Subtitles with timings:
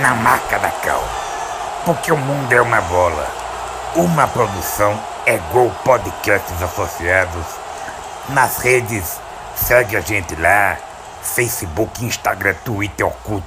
[0.00, 1.02] na marca da Cal.
[1.84, 3.26] Porque o mundo é uma bola.
[3.96, 4.92] Uma produção
[5.24, 7.46] é Gol Podcasts Associados.
[8.30, 9.20] Nas redes,
[9.54, 10.76] segue a gente lá.
[11.22, 13.44] Facebook, Instagram, Twitter, Orkut.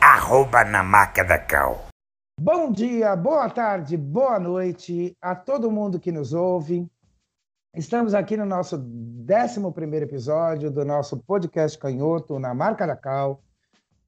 [0.00, 1.86] Arroba na marca da Cal.
[2.38, 6.86] Bom dia, boa tarde, boa noite a todo mundo que nos ouve.
[7.74, 13.40] Estamos aqui no nosso 11 episódio do nosso podcast Canhoto, na Marca da Cal.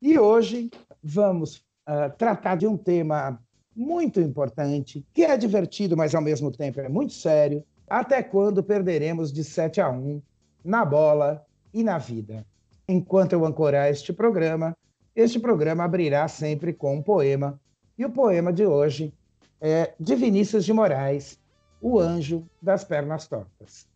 [0.02, 0.70] E hoje
[1.02, 3.42] vamos uh, tratar de um tema
[3.74, 7.64] muito importante, que é divertido, mas ao mesmo tempo é muito sério.
[7.88, 10.22] Até quando perderemos de 7 a 1
[10.64, 12.46] na bola e na vida?
[12.88, 14.76] Enquanto eu ancorar este programa,
[15.14, 17.60] este programa abrirá sempre com um poema.
[17.98, 19.12] E o poema de hoje
[19.60, 21.38] é de Vinícius de Moraes,
[21.80, 23.88] o anjo das pernas tortas.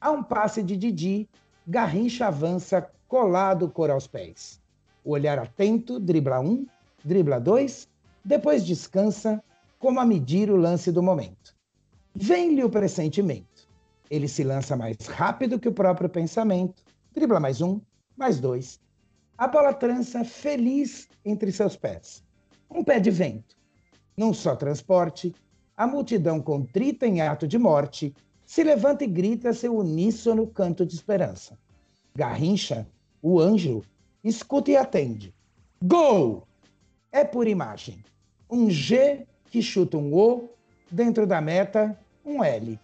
[0.00, 1.28] A um passe de Didi,
[1.66, 4.60] Garrincha avança colado cor aos pés.
[5.06, 6.66] O olhar atento, dribla um,
[7.04, 7.88] dribla dois,
[8.24, 9.40] depois descansa,
[9.78, 11.54] como a medir o lance do momento.
[12.12, 13.68] Vem-lhe o pressentimento.
[14.10, 16.82] Ele se lança mais rápido que o próprio pensamento,
[17.14, 17.80] dribla mais um,
[18.16, 18.80] mais dois.
[19.38, 22.24] A bola trança feliz entre seus pés.
[22.68, 23.56] Um pé de vento.
[24.16, 25.32] Num só transporte,
[25.76, 28.12] a multidão contrita em ato de morte
[28.44, 31.56] se levanta e grita seu uníssono canto de esperança.
[32.12, 32.88] Garrincha,
[33.22, 33.84] o anjo,
[34.28, 35.34] escuta e atende.
[35.82, 36.46] Gol!
[37.12, 38.02] É por imagem.
[38.50, 40.50] Um G que chuta um O,
[40.90, 42.78] dentro da meta, um L.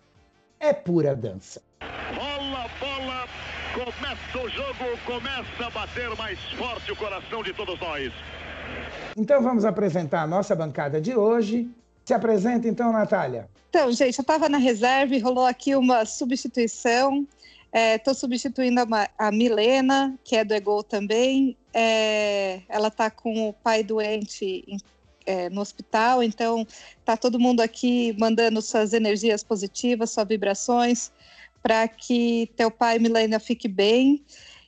[0.60, 1.60] É pura dança.
[2.14, 3.28] Bola, bola,
[3.74, 8.12] começa o jogo, começa a bater mais forte o coração de todos nós.
[9.16, 11.68] Então vamos apresentar a nossa bancada de hoje.
[12.04, 13.48] Se apresenta então, Natália.
[13.68, 17.26] Então, gente, eu estava na reserva e rolou aqui uma substituição.
[17.72, 21.56] Estou é, substituindo a, a, Milena, que é do Egol também.
[21.72, 24.76] É, ela está com o pai doente em,
[25.24, 26.66] é, no hospital, então
[26.98, 31.10] está todo mundo aqui mandando suas energias positivas, suas vibrações,
[31.62, 34.22] para que teu pai, Milena, fique bem.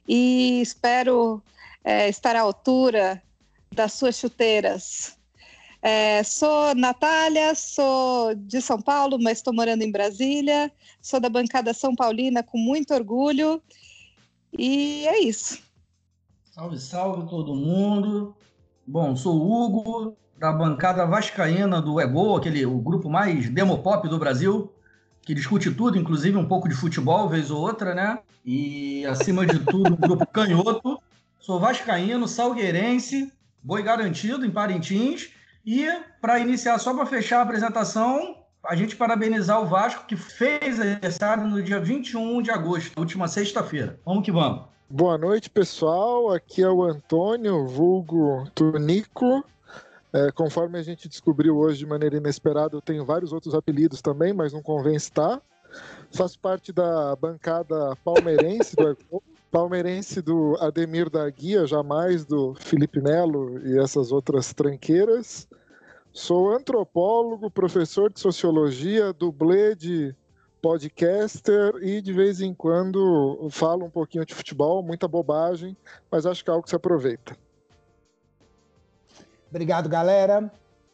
[0.09, 1.43] E espero
[1.83, 3.23] é, estar à altura
[3.71, 5.19] das suas chuteiras.
[5.87, 10.73] É, sou Natália, sou de São Paulo, mas estou morando em Brasília.
[11.03, 13.63] Sou da bancada São Paulina com muito orgulho.
[14.59, 15.63] E é isso.
[16.53, 18.35] Salve, salve todo mundo.
[18.87, 24.19] Bom, sou o Hugo, da bancada Vascaína do Ego, aquele, o grupo mais demopop do
[24.19, 24.73] Brasil,
[25.21, 28.21] que discute tudo, inclusive um pouco de futebol, vez ou outra, né?
[28.43, 30.99] E, acima de tudo, um grupo canhoto.
[31.39, 33.31] Sou vascaíno, salgueirense,
[33.63, 35.89] boi garantido em Parintins e,
[36.21, 41.47] para iniciar, só para fechar a apresentação, a gente parabenizar o Vasco, que fez aniversário
[41.47, 43.99] no dia 21 de agosto, última sexta-feira.
[44.05, 44.65] Vamos que vamos.
[44.89, 46.33] Boa noite, pessoal.
[46.33, 49.45] Aqui é o Antônio, vulgo Tunico.
[50.13, 54.33] É, conforme a gente descobriu hoje de maneira inesperada, eu tenho vários outros apelidos também,
[54.33, 55.43] mas não convém estar.
[56.13, 58.97] Faço parte da bancada palmeirense do
[59.51, 65.49] palmeirense do Ademir da Guia, jamais do Felipe Melo e essas outras tranqueiras.
[66.15, 70.15] Sou antropólogo, professor de sociologia, dublê de
[70.63, 75.77] podcaster e de vez em quando falo um pouquinho de futebol, muita bobagem,
[76.09, 77.37] mas acho que é algo que se aproveita.
[79.51, 80.49] Obrigado, galera.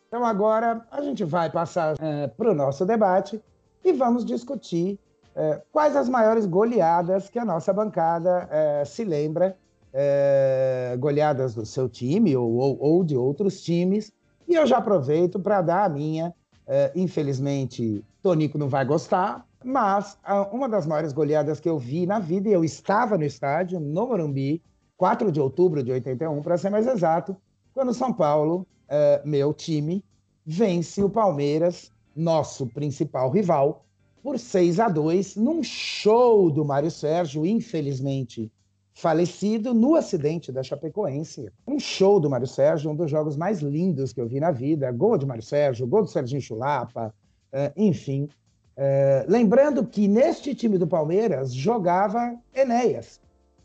[0.08, 3.38] Então agora a gente vai passar é, para o nosso debate
[3.84, 4.98] e vamos discutir
[5.36, 9.54] é, quais as maiores goleadas que a nossa bancada é, se lembra,
[9.92, 14.10] é, goleadas do seu time ou, ou, ou, de outros times.
[14.50, 16.34] E eu já aproveito para dar a minha.
[16.66, 22.04] É, infelizmente, Tonico não vai gostar, mas a, uma das maiores goleadas que eu vi
[22.04, 24.60] na vida, e eu estava no estádio, no Morumbi,
[24.96, 27.36] 4 de outubro de 81, para ser mais exato,
[27.72, 30.04] quando São Paulo, é, meu time,
[30.44, 33.84] vence o Palmeiras, nosso principal rival,
[34.20, 38.50] por 6 a 2 num show do Mário Sérgio, infelizmente
[38.94, 41.50] falecido no acidente da Chapecoense.
[41.66, 44.90] Um show do Mário Sérgio, um dos jogos mais lindos que eu vi na vida.
[44.92, 47.14] Gol de Mário Sérgio, gol do Serginho Chulapa,
[47.52, 48.28] uh, enfim.
[48.76, 53.20] Uh, lembrando que neste time do Palmeiras jogava Enéas,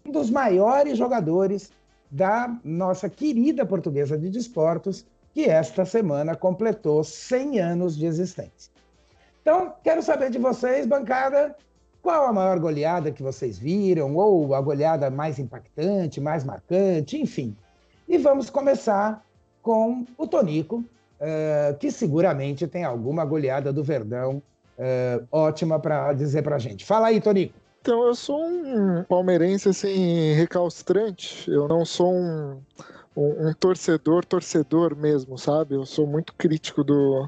[0.06, 1.72] um dos maiores jogadores
[2.12, 8.72] da nossa querida Portuguesa de Desportos, que esta semana completou 100 anos de existência.
[9.42, 11.56] Então, quero saber de vocês, bancada,
[12.06, 17.58] qual a maior goleada que vocês viram, ou a goleada mais impactante, mais marcante, enfim.
[18.08, 19.26] E vamos começar
[19.64, 20.84] com o Tonico,
[21.20, 24.40] uh, que seguramente tem alguma goleada do Verdão
[24.78, 26.86] uh, ótima para dizer para a gente.
[26.86, 27.56] Fala aí, Tonico.
[27.82, 31.50] Então, eu sou um palmeirense assim, recalcitrante.
[31.50, 32.62] Eu não sou um,
[33.18, 35.74] um, um, torcedor, torcedor mesmo, sabe?
[35.74, 37.28] Eu sou muito crítico do,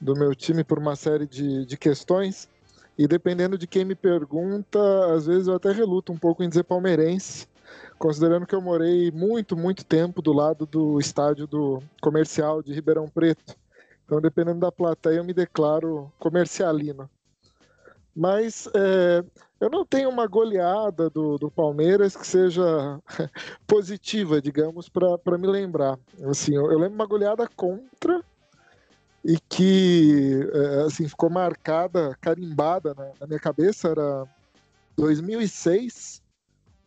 [0.00, 2.48] do meu time por uma série de, de questões.
[2.96, 4.78] E dependendo de quem me pergunta,
[5.12, 7.48] às vezes eu até reluto um pouco em dizer palmeirense,
[7.98, 13.08] considerando que eu morei muito, muito tempo do lado do estádio do comercial de Ribeirão
[13.08, 13.56] Preto.
[14.04, 17.08] Então, dependendo da plateia, eu me declaro comercialino.
[18.14, 19.24] Mas é,
[19.58, 23.00] eu não tenho uma goleada do, do Palmeiras que seja
[23.66, 25.98] positiva, digamos, para me lembrar.
[26.24, 28.22] Assim, eu, eu, lembro uma goleada contra
[29.24, 33.88] e que é, assim, ficou marcada, carimbada na, na minha cabeça.
[33.88, 34.26] Era
[34.96, 36.22] 2006.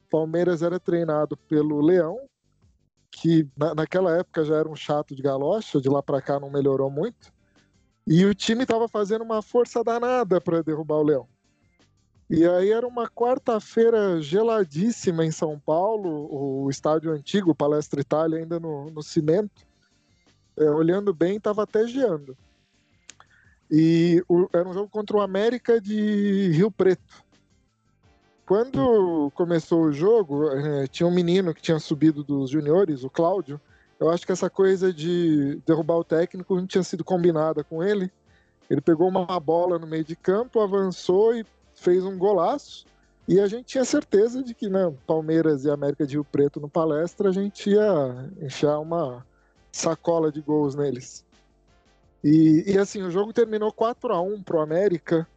[0.09, 2.19] Palmeiras era treinado pelo Leão,
[3.11, 6.49] que na, naquela época já era um chato de galocha, de lá para cá não
[6.49, 7.33] melhorou muito.
[8.05, 11.27] E o time estava fazendo uma força danada para derrubar o Leão.
[12.29, 18.59] E aí era uma quarta-feira geladíssima em São Paulo, o estádio antigo, Palestra Itália, ainda
[18.59, 19.66] no, no cimento.
[20.57, 22.35] É, olhando bem, estava até geando.
[23.69, 27.25] E o, era um jogo contra o América de Rio Preto.
[28.45, 33.59] Quando começou o jogo, é, tinha um menino que tinha subido dos juniores, o Cláudio,
[33.99, 38.11] eu acho que essa coisa de derrubar o técnico não tinha sido combinada com ele.
[38.69, 42.85] Ele pegou uma bola no meio de campo, avançou e fez um golaço.
[43.27, 46.69] E a gente tinha certeza de que, né, Palmeiras e América de Rio Preto no
[46.69, 49.25] palestra, a gente ia enfiar uma
[49.71, 51.25] sacola de gols neles.
[52.23, 55.27] E, e assim, o jogo terminou 4 a 1 pro América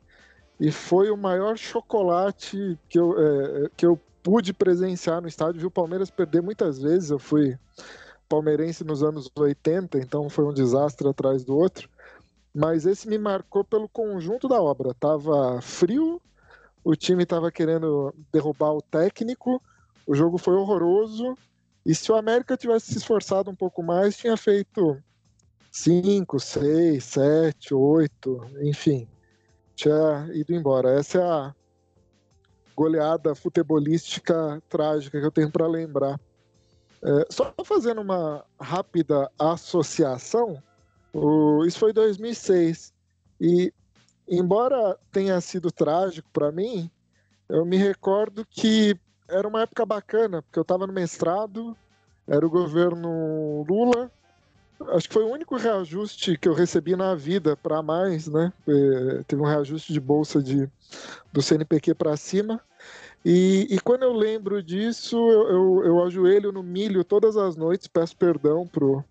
[0.59, 5.61] e foi o maior chocolate que eu, é, que eu pude presenciar no estádio.
[5.61, 7.11] Vi o Palmeiras perder muitas vezes.
[7.11, 7.59] Eu fui
[8.29, 11.88] palmeirense nos anos 80, então foi um desastre atrás do outro.
[12.55, 14.94] Mas esse me marcou pelo conjunto da obra.
[14.94, 16.21] Tava frio,
[16.85, 19.62] o time estava querendo derrubar o técnico,
[20.06, 21.37] o jogo foi horroroso.
[21.85, 25.03] E se o América tivesse se esforçado um pouco mais, tinha feito
[25.71, 29.09] 5, 6, 7, 8, enfim,
[29.75, 30.99] tinha ido embora.
[30.99, 31.55] Essa é a
[32.77, 36.21] goleada futebolística trágica que eu tenho para lembrar.
[37.03, 40.62] É, só fazendo uma rápida associação,
[41.12, 42.93] o, isso foi 2006
[43.41, 43.73] e
[44.29, 46.91] embora tenha sido trágico para mim,
[47.49, 48.94] eu me recordo que
[49.31, 51.77] era uma época bacana, porque eu estava no mestrado,
[52.27, 54.11] era o governo Lula,
[54.88, 58.53] acho que foi o único reajuste que eu recebi na vida para mais, né?
[58.67, 60.69] É, teve um reajuste de bolsa de,
[61.32, 62.61] do CNPq para cima.
[63.25, 67.87] E, e, quando eu lembro disso, eu, eu, eu, ajoelho no milho todas as noites,
[67.87, 69.05] peço perdão pro,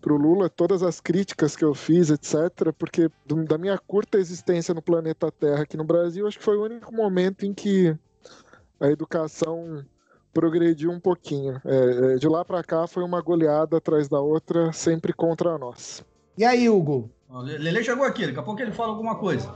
[0.00, 4.72] pro Lula, todas as críticas que eu fiz, etc., porque do, da minha curta existência
[4.72, 7.96] no planeta Terra aqui no Brasil, acho que foi o único momento em que
[8.80, 9.84] a educação
[10.32, 11.60] progrediu um pouquinho.
[11.64, 16.04] É, é de lá para cá foi uma goleada atrás da outra, sempre contra nós.
[16.36, 17.10] E aí, Hugo?
[17.30, 19.52] Lele chegou aqui, daqui a pouco ele fala alguma coisa.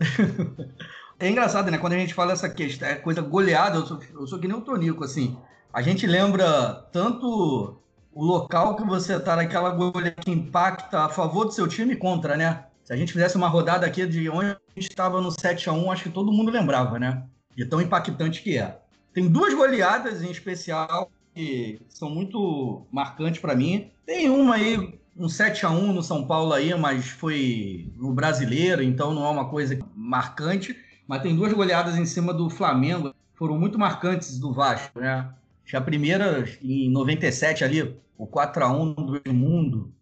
[1.22, 1.78] É engraçado, né?
[1.78, 4.56] Quando a gente fala essa questão, é coisa goleada, eu sou, eu sou que nem
[4.56, 5.38] o Tonico, assim.
[5.72, 7.80] A gente lembra tanto
[8.12, 11.96] o local que você tá naquela goleada que impacta a favor do seu time e
[11.96, 12.64] contra, né?
[12.82, 15.72] Se a gente fizesse uma rodada aqui de onde a gente estava no 7 a
[15.72, 17.22] 1 acho que todo mundo lembrava, né?
[17.56, 18.78] De tão impactante que é.
[19.12, 23.90] Tem duas goleadas em especial que são muito marcantes para mim.
[24.06, 28.82] Tem uma aí, um 7 a 1 no São Paulo aí, mas foi no brasileiro,
[28.82, 33.58] então não é uma coisa marcante mas tem duas goleadas em cima do Flamengo, foram
[33.58, 35.28] muito marcantes do Vasco, né?
[35.72, 39.92] A primeira, em 97 ali, o 4x1 do Edmundo,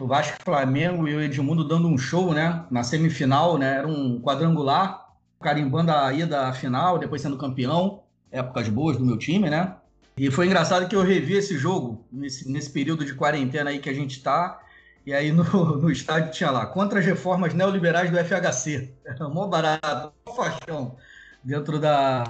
[0.00, 2.64] o Vasco Flamengo e o Edmundo dando um show, né?
[2.70, 3.78] Na semifinal, né?
[3.78, 5.05] Era um quadrangular,
[5.40, 9.76] carimbando a ida à final, depois sendo campeão, épocas boas do meu time, né?
[10.16, 13.90] E foi engraçado que eu revi esse jogo nesse, nesse período de quarentena aí que
[13.90, 14.60] a gente tá,
[15.04, 15.44] e aí no,
[15.76, 18.92] no estádio tinha lá, contra as reformas neoliberais do FHC.
[19.04, 20.96] Era mó barato, mó faixão
[21.44, 22.24] dentro da,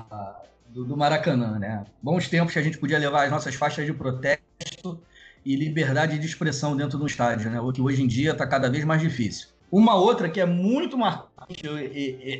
[0.68, 1.84] do, do, Maracanã, né?
[2.02, 5.00] Bons tempos que a gente podia levar as nossas faixas de protesto
[5.44, 7.60] e liberdade de expressão dentro do estádio, né?
[7.60, 9.48] O que hoje em dia está cada vez mais difícil.
[9.70, 11.62] Uma outra que é muito marcante,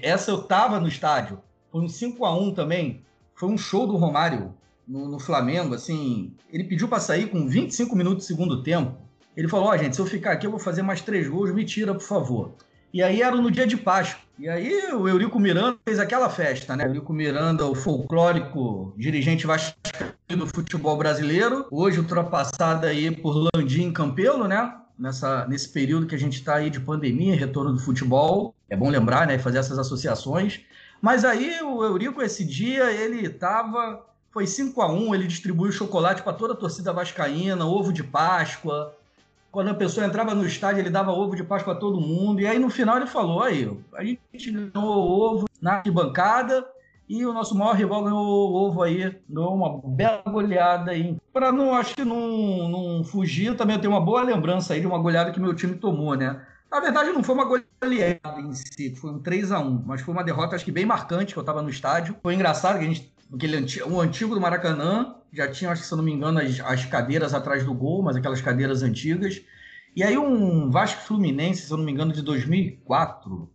[0.02, 1.40] essa eu tava no estádio,
[1.70, 3.02] foi um 5 a 1 também,
[3.34, 4.54] foi um show do Romário
[4.86, 8.96] no, no Flamengo, assim, ele pediu para sair com 25 minutos do segundo tempo.
[9.36, 11.52] Ele falou: Ó, oh, gente, se eu ficar aqui, eu vou fazer mais três gols,
[11.52, 12.54] me tira, por favor.
[12.92, 14.24] E aí era no dia de Páscoa.
[14.38, 16.84] E aí o Eurico Miranda fez aquela festa, né?
[16.86, 24.46] Eurico Miranda, o folclórico dirigente vascaíno do futebol brasileiro, hoje ultrapassado aí por Landim Campelo,
[24.46, 24.74] né?
[24.98, 28.54] Nessa, nesse período que a gente está aí de pandemia, retorno do futebol.
[28.68, 29.38] É bom lembrar, né?
[29.38, 30.60] Fazer essas associações.
[31.00, 34.04] Mas aí o Eurico, esse dia, ele estava.
[34.30, 38.94] Foi 5 a 1 ele distribuiu chocolate para toda a torcida vascaína, ovo de Páscoa.
[39.50, 42.40] Quando a pessoa entrava no estádio, ele dava ovo de Páscoa a todo mundo.
[42.40, 46.66] E aí no final ele falou: aí, a gente ganhou ovo na bancada
[47.08, 51.16] e o nosso maior rival ganhou o ovo aí, ganhou uma bela goleada aí.
[51.32, 54.86] Para não, acho que não, não fugir, também eu tenho uma boa lembrança aí de
[54.86, 56.44] uma goleada que meu time tomou, né?
[56.70, 60.12] Na verdade, não foi uma goleada em si, foi um 3 a 1 mas foi
[60.12, 62.16] uma derrota, acho que bem marcante, que eu estava no estádio.
[62.22, 65.86] Foi engraçado que a gente, aquele antigo, o antigo do Maracanã, já tinha, acho que
[65.86, 69.40] se eu não me engano, as, as cadeiras atrás do gol, mas aquelas cadeiras antigas.
[69.94, 73.48] E aí um Vasco Fluminense, se eu não me engano, de 2004.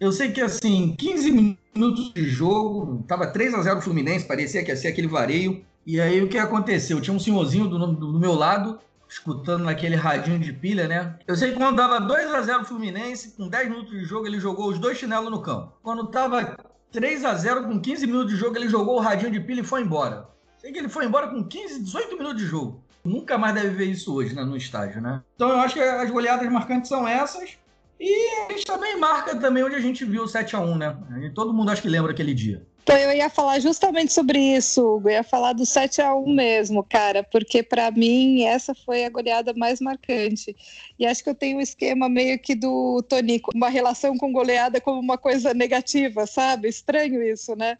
[0.00, 4.70] Eu sei que, assim, 15 minutos de jogo, tava 3 a 0 Fluminense, parecia que
[4.70, 5.62] ia ser aquele vareio.
[5.86, 7.02] E aí o que aconteceu?
[7.02, 11.18] Tinha um senhorzinho do, do, do meu lado, escutando naquele radinho de pilha, né?
[11.26, 14.40] Eu sei que quando dava 2 a 0 Fluminense, com 10 minutos de jogo, ele
[14.40, 15.74] jogou os dois chinelos no campo.
[15.82, 16.56] Quando tava
[16.90, 19.64] 3 a 0 com 15 minutos de jogo, ele jogou o radinho de pilha e
[19.64, 20.28] foi embora.
[20.56, 22.82] Sei que ele foi embora com 15, 18 minutos de jogo.
[23.04, 25.22] Nunca mais deve ver isso hoje, né, no estádio, né?
[25.34, 27.58] Então eu acho que as goleadas marcantes são essas.
[28.00, 30.96] E a gente também marca também onde a gente viu o 7 a 1 né?
[31.34, 32.66] Todo mundo acho que lembra aquele dia.
[32.82, 35.10] Então eu ia falar justamente sobre isso, Hugo.
[35.10, 39.10] Eu ia falar do 7 a 1 mesmo, cara, porque para mim essa foi a
[39.10, 40.56] goleada mais marcante.
[40.98, 44.80] E acho que eu tenho um esquema meio que do Tonico, uma relação com goleada
[44.80, 46.68] como uma coisa negativa, sabe?
[46.68, 47.76] Estranho isso, né?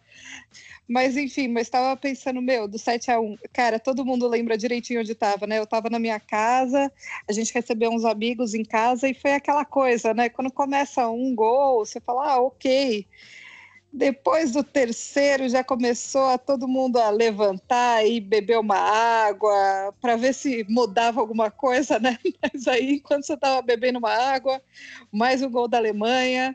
[0.90, 4.99] Mas enfim, mas estava pensando, meu, do 7 a 1 cara, todo mundo lembra direitinho
[4.99, 5.56] onde estava, né?
[5.56, 6.90] Eu estava na minha casa,
[7.28, 10.28] a gente recebeu uns amigos em casa e foi aquela coisa, né?
[10.28, 13.06] Quando começa um gol, você fala, ah, ok.
[13.92, 20.16] Depois do terceiro já começou a todo mundo a levantar e beber uma água para
[20.16, 22.18] ver se mudava alguma coisa, né?
[22.42, 24.61] Mas aí, quando você estava bebendo uma água,
[25.12, 26.54] mais um gol da Alemanha,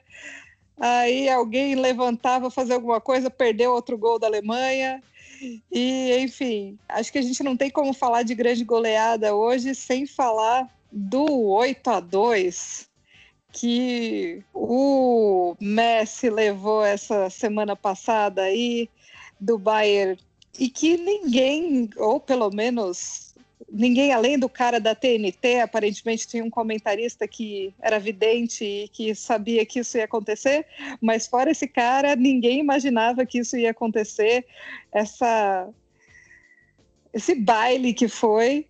[0.79, 5.01] aí alguém levantava fazer alguma coisa, perdeu outro gol da Alemanha.
[5.72, 10.05] E, enfim, acho que a gente não tem como falar de grande goleada hoje sem
[10.05, 12.89] falar do 8 a 2
[13.51, 18.89] que o Messi levou essa semana passada aí
[19.39, 20.17] do Bayern
[20.60, 23.25] e que ninguém, ou pelo menos
[23.72, 29.16] ninguém além do cara da TNT, aparentemente tinha um comentarista que era vidente e que
[29.16, 30.66] sabia que isso ia acontecer,
[31.02, 34.46] mas fora esse cara, ninguém imaginava que isso ia acontecer.
[34.92, 35.70] Essa
[37.14, 38.68] esse baile que foi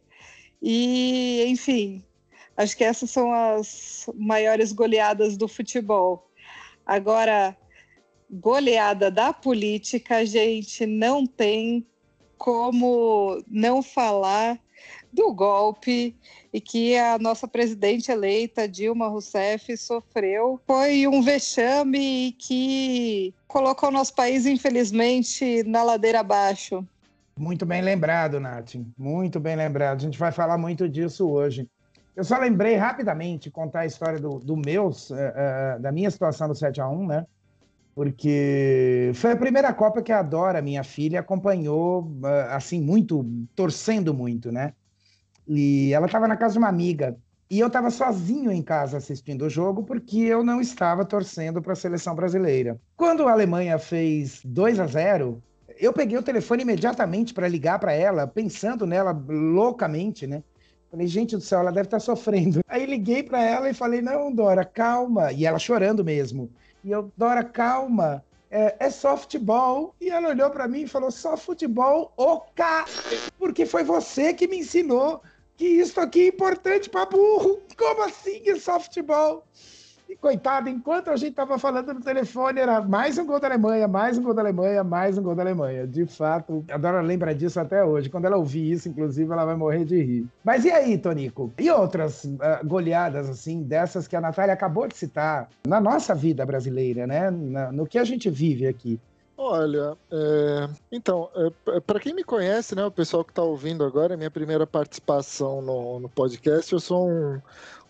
[0.61, 2.03] e, enfim,
[2.57, 6.29] Acho que essas são as maiores goleadas do futebol.
[6.85, 7.55] Agora,
[8.31, 11.85] goleada da política, gente não tem
[12.37, 14.59] como não falar
[15.15, 16.15] do golpe
[16.53, 20.59] e que a nossa presidente eleita, Dilma Rousseff, sofreu.
[20.67, 26.85] Foi um vexame que colocou nosso país, infelizmente, na ladeira abaixo.
[27.37, 28.75] Muito bem lembrado, Nath.
[28.97, 29.97] Muito bem lembrado.
[29.97, 31.67] A gente vai falar muito disso hoje.
[32.15, 36.55] Eu só lembrei rapidamente contar a história do, do uh, uh, da minha situação do
[36.55, 37.25] 7 a 1 né?
[37.93, 44.13] Porque foi a primeira Copa que a Dora, minha filha, acompanhou, uh, assim, muito, torcendo
[44.13, 44.73] muito, né?
[45.47, 47.17] E ela estava na casa de uma amiga.
[47.49, 51.73] E eu estava sozinho em casa assistindo o jogo porque eu não estava torcendo para
[51.73, 52.79] a seleção brasileira.
[52.97, 55.43] Quando a Alemanha fez 2 a 0,
[55.79, 60.41] eu peguei o telefone imediatamente para ligar para ela, pensando nela loucamente, né?
[60.89, 62.61] Falei, gente do céu, ela deve estar tá sofrendo.
[62.67, 65.31] Aí liguei para ela e falei, não, Dora, calma.
[65.31, 66.49] E ela chorando mesmo.
[66.83, 68.23] E eu, Dora, calma.
[68.49, 69.93] É, é só futebol.
[69.99, 72.85] E ela olhou para mim e falou, só futebol, o K.
[73.37, 75.21] Porque foi você que me ensinou
[75.57, 77.61] que isso aqui é importante para burro.
[77.77, 79.45] Como assim é futebol?
[80.07, 83.87] E coitado, enquanto a gente estava falando no telefone, era mais um gol da Alemanha,
[83.87, 85.87] mais um gol da Alemanha, mais um gol da Alemanha.
[85.87, 88.07] De fato, a Dora lembra disso até hoje.
[88.07, 90.27] Quando ela ouvir isso, inclusive, ela vai morrer de rir.
[90.43, 91.51] Mas e aí, Tonico?
[91.57, 96.45] E outras uh, goleadas, assim, dessas que a Natália acabou de citar na nossa vida
[96.45, 97.31] brasileira, né?
[97.31, 98.99] Na, no que a gente vive aqui?
[99.47, 100.69] Olha, é...
[100.91, 104.31] então, é, para quem me conhece, né, o pessoal que está ouvindo agora, é minha
[104.31, 107.39] primeira participação no, no podcast, eu sou um,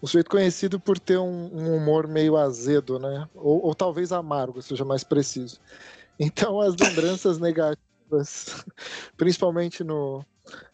[0.03, 3.27] um sujeito conhecido por ter um, um humor meio azedo, né?
[3.33, 5.59] Ou, ou, talvez amargo, seja mais preciso.
[6.19, 8.65] Então, as lembranças negativas negativas,
[9.17, 10.25] principalmente no,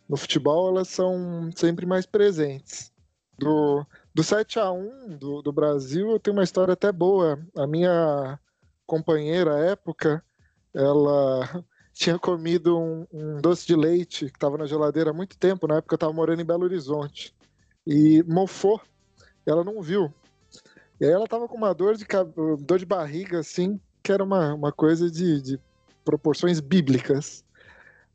[0.08, 2.92] no futebol, elas são sempre mais presentes.
[3.38, 7.40] Do, do 7 a 1 do, do Brasil, eu tenho uma história até boa.
[7.56, 8.40] A minha
[8.86, 10.24] companheira à época,
[10.74, 11.64] ela
[11.94, 15.78] tinha comido um, um doce de leite que estava na geladeira há muito tempo, na
[15.78, 17.36] época eu estava morando em Belo Horizonte,
[17.86, 18.82] e mofou.
[19.46, 20.14] Ela não viu.
[21.00, 22.06] E aí ela estava com uma dor de,
[22.60, 25.60] dor de barriga, assim, que era uma, uma coisa de, de
[26.06, 27.44] proporções bíblicas.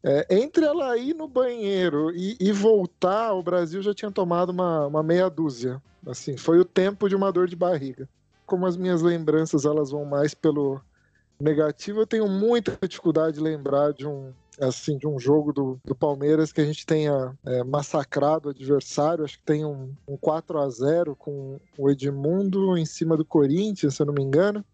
[0.04, 4.86] É, entre ela ir no banheiro e, e, voltar, o Brasil já tinha tomado uma,
[4.86, 5.82] uma meia dúzia.
[6.06, 8.08] Assim, foi o tempo de uma dor de barriga.
[8.46, 10.80] Como as minhas lembranças elas vão mais pelo
[11.40, 15.94] negativo, eu tenho muita dificuldade de lembrar de um assim de um jogo do, do
[15.94, 19.24] Palmeiras que a gente tenha é, massacrado o adversário.
[19.24, 23.94] Acho que tem um, um 4 a 0 com o Edmundo em cima do Corinthians,
[23.94, 24.64] se eu não me engano.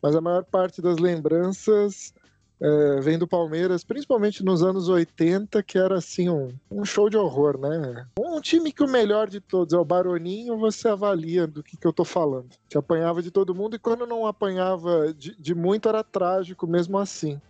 [0.00, 2.14] Mas a maior parte das lembranças
[2.62, 7.16] é, vem do Palmeiras, principalmente nos anos 80, que era assim um, um, show de
[7.16, 8.06] horror, né?
[8.16, 11.84] Um time que o melhor de todos é o Baroninho, você avalia do que, que
[11.84, 12.50] eu tô falando.
[12.68, 16.98] Que apanhava de todo mundo e quando não apanhava de, de muito era trágico mesmo
[16.98, 17.40] assim.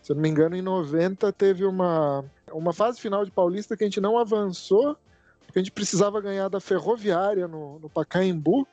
[0.00, 3.82] Se eu não me engano, em 90 teve uma, uma fase final de Paulista que
[3.82, 4.96] a gente não avançou,
[5.44, 8.66] porque a gente precisava ganhar da Ferroviária no, no Pacaembu,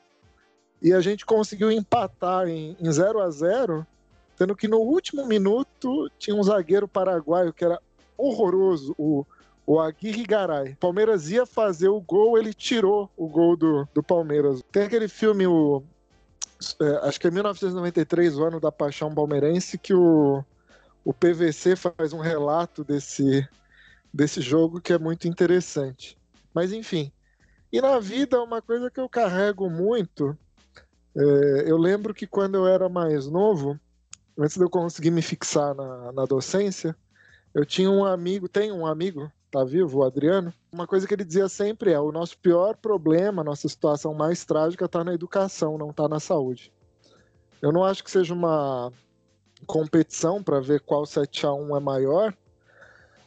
[0.80, 3.86] e a gente conseguiu empatar em, em 0 a 0
[4.40, 7.78] Sendo que no último minuto tinha um zagueiro paraguaio que era
[8.16, 9.26] horroroso, o,
[9.66, 10.74] o Aguirre Garay.
[10.76, 14.62] Palmeiras ia fazer o gol, ele tirou o gol do, do Palmeiras.
[14.72, 15.82] Tem aquele filme, o,
[16.80, 20.42] é, acho que é 1993, o ano da paixão palmeirense, que o,
[21.04, 23.46] o PVC faz um relato desse,
[24.10, 26.16] desse jogo que é muito interessante.
[26.54, 27.12] Mas enfim.
[27.70, 30.34] E na vida, uma coisa que eu carrego muito,
[31.14, 33.78] é, eu lembro que quando eu era mais novo,
[34.38, 36.96] antes de eu conseguir me fixar na, na docência,
[37.54, 40.52] eu tinha um amigo, tem um amigo, tá vivo, o Adriano.
[40.72, 44.44] Uma coisa que ele dizia sempre é: o nosso pior problema, a nossa situação mais
[44.44, 46.72] trágica está na educação, não está na saúde.
[47.60, 48.92] Eu não acho que seja uma
[49.66, 52.34] competição para ver qual 7 a 1 é maior.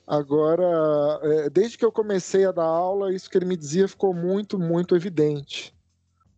[0.05, 4.13] Agora, é, desde que eu comecei a dar aula, isso que ele me dizia ficou
[4.13, 5.73] muito, muito evidente.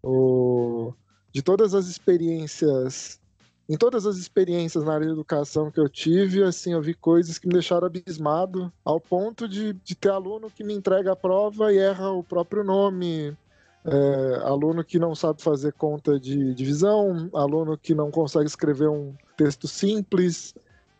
[0.04, 0.94] O,
[1.32, 3.20] de todas as experiências
[3.68, 7.40] em todas as experiências na área de educação que eu tive, assim, eu vi coisas
[7.40, 11.74] que me deixaram abismado, ao ponto de, de ter aluno que me entrega a prova
[11.74, 13.36] e erra o próprio nome,
[13.84, 19.14] é, aluno que não sabe fazer conta de divisão, aluno que não consegue escrever um
[19.36, 20.54] texto simples.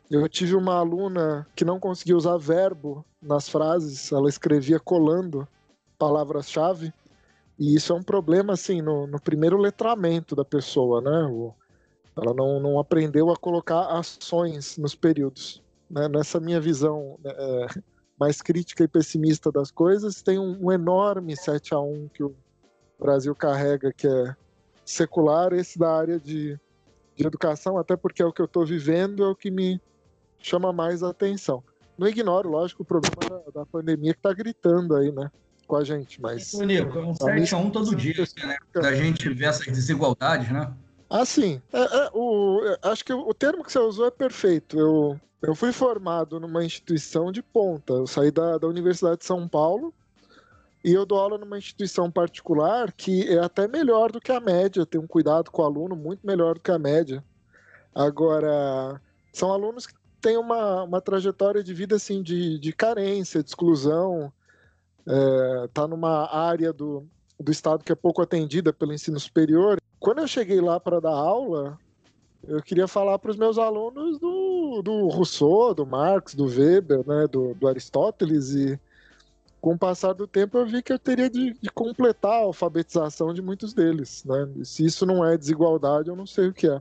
[0.10, 5.48] Eu tive uma aluna que não conseguia usar verbo nas frases, ela escrevia colando
[5.98, 6.94] palavras-chave,
[7.58, 11.24] e isso é um problema, assim, no, no primeiro letramento da pessoa, né?
[11.32, 11.54] O,
[12.16, 15.62] ela não, não aprendeu a colocar ações nos períodos.
[15.90, 16.08] Né?
[16.08, 17.68] Nessa minha visão né, é,
[18.20, 22.34] mais crítica e pessimista das coisas, tem um, um, enorme 7 a 1 que o
[23.00, 24.36] Brasil carrega, que é
[24.86, 26.58] secular, esse da área de,
[27.16, 29.82] de educação, até porque é o que eu estou vivendo, é o que me
[30.40, 31.64] chama mais a atenção.
[31.98, 35.30] Não ignoro, lógico, o problema da, da pandemia que está gritando aí, né?
[35.66, 36.54] Com a gente, mas.
[36.54, 38.58] Nico, é um 7 a 1 todo dia, né?
[38.74, 40.72] Da gente ver essas desigualdades, né?
[41.10, 44.80] Assim, é, é, o, é, acho que o termo que você usou é perfeito.
[44.80, 47.94] Eu, eu fui formado numa instituição de ponta.
[47.94, 49.94] Eu saí da, da Universidade de São Paulo
[50.84, 54.86] e eu dou aula numa instituição particular que é até melhor do que a média,
[54.86, 57.24] tem um cuidado com o aluno muito melhor do que a média.
[57.94, 59.02] Agora,
[59.34, 64.32] são alunos que têm uma, uma trajetória de vida assim, de, de carência, de exclusão,
[65.08, 67.08] é, tá numa área do,
[67.40, 69.80] do Estado que é pouco atendida pelo ensino superior.
[70.06, 71.80] Quando eu cheguei lá para dar aula,
[72.48, 77.26] eu queria falar para os meus alunos do, do Rousseau, do Marx, do Weber, né,
[77.28, 78.80] do, do Aristóteles, e
[79.60, 83.34] com o passar do tempo eu vi que eu teria de, de, completar a alfabetização
[83.34, 84.24] de muitos deles.
[84.24, 84.48] Né?
[84.58, 86.80] E se isso não é desigualdade, eu não sei o que é.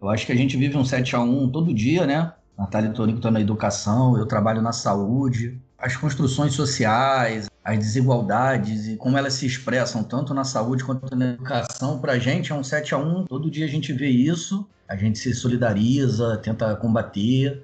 [0.00, 2.32] Eu acho que a gente vive um 7 a 1 todo dia, né?
[2.56, 8.96] Natália Tonico está na educação, eu trabalho na saúde as construções sociais, as desigualdades e
[8.96, 12.64] como elas se expressam tanto na saúde quanto na educação, para a gente é um
[12.64, 17.62] 7 a 1 Todo dia a gente vê isso, a gente se solidariza, tenta combater.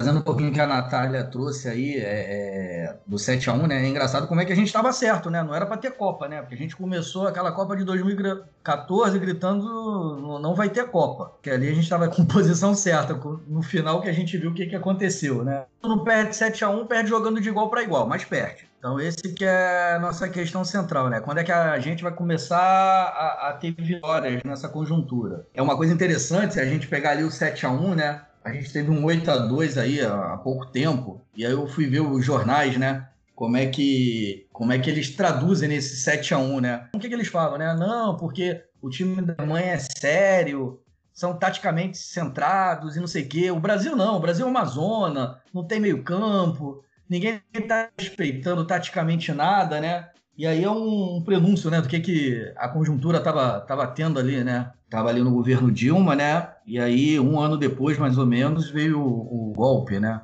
[0.00, 3.84] Fazendo um pouquinho que a Natália trouxe aí é, é, do 7 a 1 né?
[3.84, 5.42] É engraçado como é que a gente estava certo, né?
[5.42, 6.40] Não era para ter Copa, né?
[6.40, 11.34] Porque a gente começou aquela Copa de 2014 gritando não vai ter Copa.
[11.42, 13.12] Que ali a gente estava com posição certa.
[13.46, 15.66] No final que a gente viu o que, que aconteceu, né?
[15.82, 18.70] Não perde 7 a 1 perde jogando de igual para igual, mas perde.
[18.78, 21.20] Então esse que é a nossa questão central, né?
[21.20, 25.46] Quando é que a gente vai começar a, a ter vitórias nessa conjuntura?
[25.52, 28.22] É uma coisa interessante se a gente pegar ali o 7 a 1 né?
[28.44, 31.86] A gente teve um 8 a 2 aí há pouco tempo, e aí eu fui
[31.86, 33.06] ver os jornais, né?
[33.34, 36.88] Como é que, como é que eles traduzem nesse 7 a 1 né?
[36.94, 37.74] O que, que eles falam, né?
[37.74, 40.80] Não, porque o time da mãe é sério,
[41.12, 43.50] são taticamente centrados e não sei o quê.
[43.50, 48.66] O Brasil não, o Brasil é uma zona, não tem meio campo, ninguém está respeitando
[48.66, 50.08] taticamente nada, né?
[50.36, 54.42] E aí é um, prenúncio, né, do que, que a conjuntura estava tava tendo ali,
[54.42, 54.72] né?
[54.88, 56.48] Tava ali no governo Dilma, né?
[56.66, 60.22] E aí, um ano depois, mais ou menos, veio o, o golpe, né?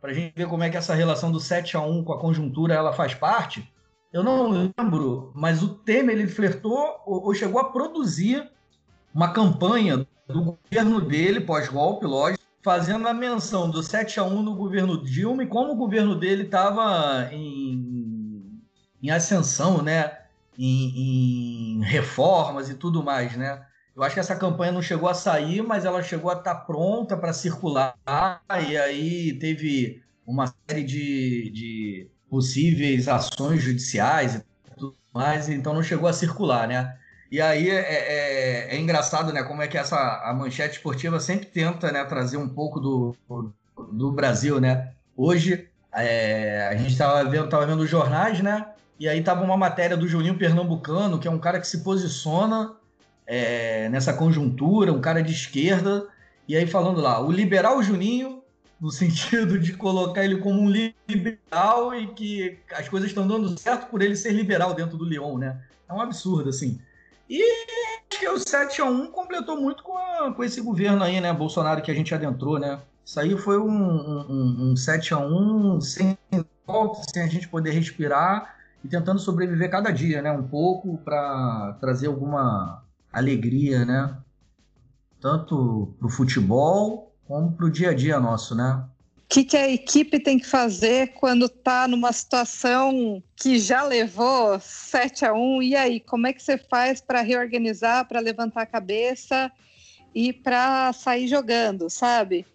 [0.00, 2.20] Para a gente ver como é que essa relação do 7 a 1 com a
[2.20, 3.70] conjuntura ela faz parte.
[4.12, 8.48] Eu não lembro, mas o Temer ele flertou ou, ou chegou a produzir
[9.14, 14.54] uma campanha do governo dele, pós-golpe, lógico, fazendo a menção do 7 a 1 no
[14.54, 17.97] governo Dilma e como o governo dele estava em
[19.02, 20.18] em ascensão, né?
[20.58, 23.64] Em, em, reformas e tudo mais, né?
[23.94, 26.60] Eu acho que essa campanha não chegou a sair, mas ela chegou a estar tá
[26.60, 27.96] pronta para circular,
[28.68, 34.44] e aí teve uma série de, de possíveis ações judiciais e
[34.76, 36.96] tudo mais, então não chegou a circular, né?
[37.30, 39.42] E aí é, é, é, engraçado, né?
[39.42, 43.16] Como é que essa a manchete esportiva sempre tenta, né, trazer um pouco do,
[43.92, 44.92] do Brasil, né?
[45.16, 48.66] Hoje é, a gente estava vendo, tava vendo os jornais, né?
[48.98, 52.74] E aí tava uma matéria do Juninho Pernambucano, que é um cara que se posiciona
[53.26, 56.08] é, nessa conjuntura, um cara de esquerda,
[56.48, 58.42] e aí falando lá, o liberal Juninho,
[58.80, 60.70] no sentido de colocar ele como um
[61.06, 65.38] liberal e que as coisas estão dando certo por ele ser liberal dentro do Lyon,
[65.38, 65.60] né?
[65.88, 66.80] É um absurdo, assim.
[67.28, 71.20] E acho que o 7 a 1 completou muito com, a, com esse governo aí,
[71.20, 71.32] né?
[71.32, 72.80] Bolsonaro que a gente adentrou, né?
[73.04, 76.18] Isso aí foi um, um, um 7 a 1 sem
[76.66, 80.30] volta, sem a gente poder respirar e tentando sobreviver cada dia, né?
[80.30, 84.16] Um pouco para trazer alguma alegria, né?
[85.20, 88.84] Tanto para o futebol como para o dia a dia nosso, né?
[89.16, 94.58] O que, que, a equipe tem que fazer quando está numa situação que já levou
[94.58, 98.66] 7 a 1 E aí, como é que você faz para reorganizar, para levantar a
[98.66, 99.52] cabeça
[100.14, 102.46] e para sair jogando, sabe?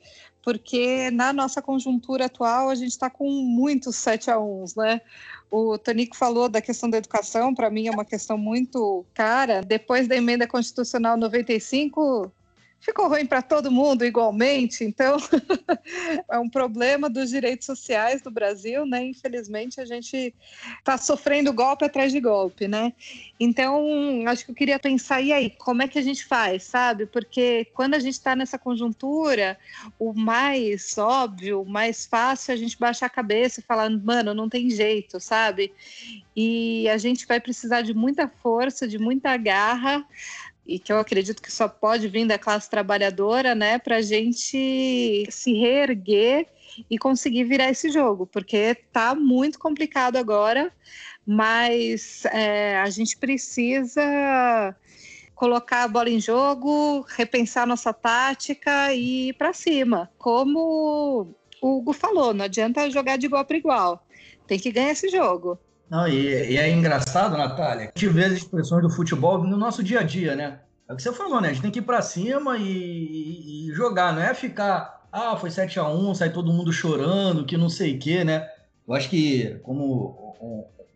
[0.42, 5.02] Porque na nossa conjuntura atual a gente está com muitos 7 a 1 né?
[5.56, 9.62] O Tonico falou da questão da educação, para mim é uma questão muito cara.
[9.62, 12.32] Depois da emenda constitucional 95,
[12.84, 14.84] ficou ruim para todo mundo igualmente.
[14.84, 15.18] Então,
[16.30, 19.06] é um problema dos direitos sociais do Brasil, né?
[19.06, 20.36] Infelizmente, a gente
[20.80, 22.92] está sofrendo golpe atrás de golpe, né?
[23.40, 27.06] Então, acho que eu queria pensar, e aí, como é que a gente faz, sabe?
[27.06, 29.58] Porque quando a gente está nessa conjuntura,
[29.98, 34.34] o mais óbvio, o mais fácil é a gente baixar a cabeça e falar, mano,
[34.34, 35.72] não tem jeito, sabe?
[36.36, 40.06] E a gente vai precisar de muita força, de muita garra,
[40.66, 45.28] e que eu acredito que só pode vir da classe trabalhadora, né, para a gente
[45.30, 46.48] se reerguer
[46.90, 50.72] e conseguir virar esse jogo, porque está muito complicado agora,
[51.26, 54.76] mas é, a gente precisa
[55.36, 60.10] colocar a bola em jogo, repensar nossa tática e ir para cima.
[60.18, 64.06] Como o Hugo falou, não adianta jogar de igual para igual,
[64.48, 65.60] tem que ganhar esse jogo.
[65.90, 70.00] Não, e, e, é engraçado, Natália, gente vê as expressões do futebol no nosso dia
[70.00, 70.60] a dia, né?
[70.88, 71.50] É o que você falou, né?
[71.50, 75.38] A gente tem que ir pra cima e, e, e jogar, não é ficar, ah,
[75.38, 78.50] foi 7 a 1 sai todo mundo chorando, que não sei o quê, né?
[78.88, 80.24] Eu acho que, como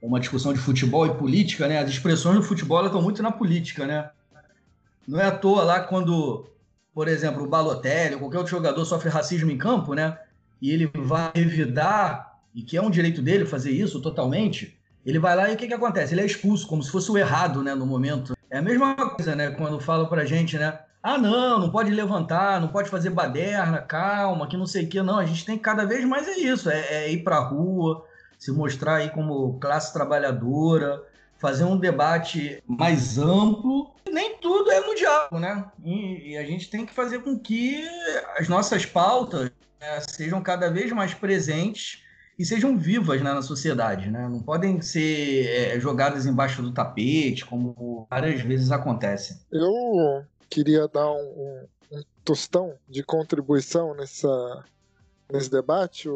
[0.01, 1.79] uma discussão de futebol e política, né?
[1.79, 4.09] As expressões do futebol estão muito na política, né?
[5.07, 6.49] Não é à toa lá quando,
[6.93, 10.17] por exemplo, o Balotelli ou qualquer outro jogador sofre racismo em campo, né?
[10.61, 14.76] E ele vai revidar, e que é um direito dele fazer isso totalmente,
[15.07, 16.13] ele vai lá e o que, que acontece?
[16.13, 18.35] Ele é expulso, como se fosse o errado, né, no momento.
[18.49, 20.79] É a mesma coisa, né, quando falam pra gente, né?
[21.01, 25.01] Ah, não, não pode levantar, não pode fazer baderna, calma, que não sei o que.
[25.01, 28.05] Não, a gente tem que cada vez mais é isso, é, é ir pra rua,
[28.37, 31.01] se mostrar aí como classe trabalhadora,
[31.37, 33.91] fazer um debate mais amplo.
[34.11, 35.65] Nem tudo é no diálogo, né?
[35.85, 37.81] E, e, a gente tem que fazer com que
[38.37, 42.03] as nossas pautas né, sejam cada vez mais presentes
[42.37, 44.27] e sejam vivas né, na sociedade, né?
[44.29, 49.41] Não podem ser é, jogadas embaixo do tapete, como várias vezes acontece.
[49.51, 51.17] Eu queria dar um,
[51.91, 54.63] um, um tostão de contribuição nessa,
[55.31, 56.07] nesse debate,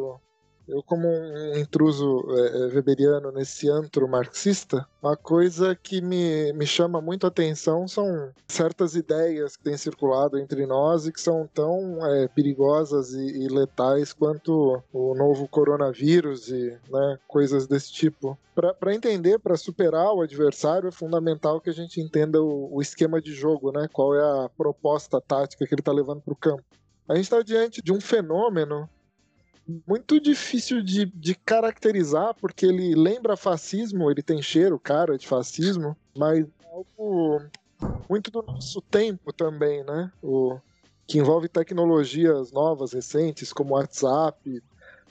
[0.68, 6.66] eu, como um intruso é, é, weberiano nesse antro marxista, uma coisa que me, me
[6.66, 11.50] chama muito a atenção são certas ideias que têm circulado entre nós e que são
[11.54, 18.38] tão é, perigosas e, e, letais quanto o novo coronavírus e né, coisas desse tipo.
[18.54, 23.22] Para entender, para superar o adversário, é fundamental que a gente entenda o, o esquema
[23.22, 23.88] de jogo, né?
[23.92, 26.64] qual é a proposta tática que ele está levando para o campo.
[27.08, 28.90] A gente está diante de um fenômeno
[29.88, 35.96] muito difícil de, de caracterizar, porque ele lembra fascismo, ele tem cheiro, cara, de fascismo,
[36.18, 37.42] mas é algo
[38.10, 40.12] muito do nosso tempo também, né?
[40.22, 40.60] O,
[41.08, 44.64] que envolve tecnologias novas, recentes, como WhatsApp,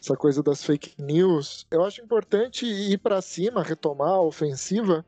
[0.03, 1.67] essa coisa das fake news.
[1.71, 5.05] Eu acho importante ir para cima, retomar a ofensiva,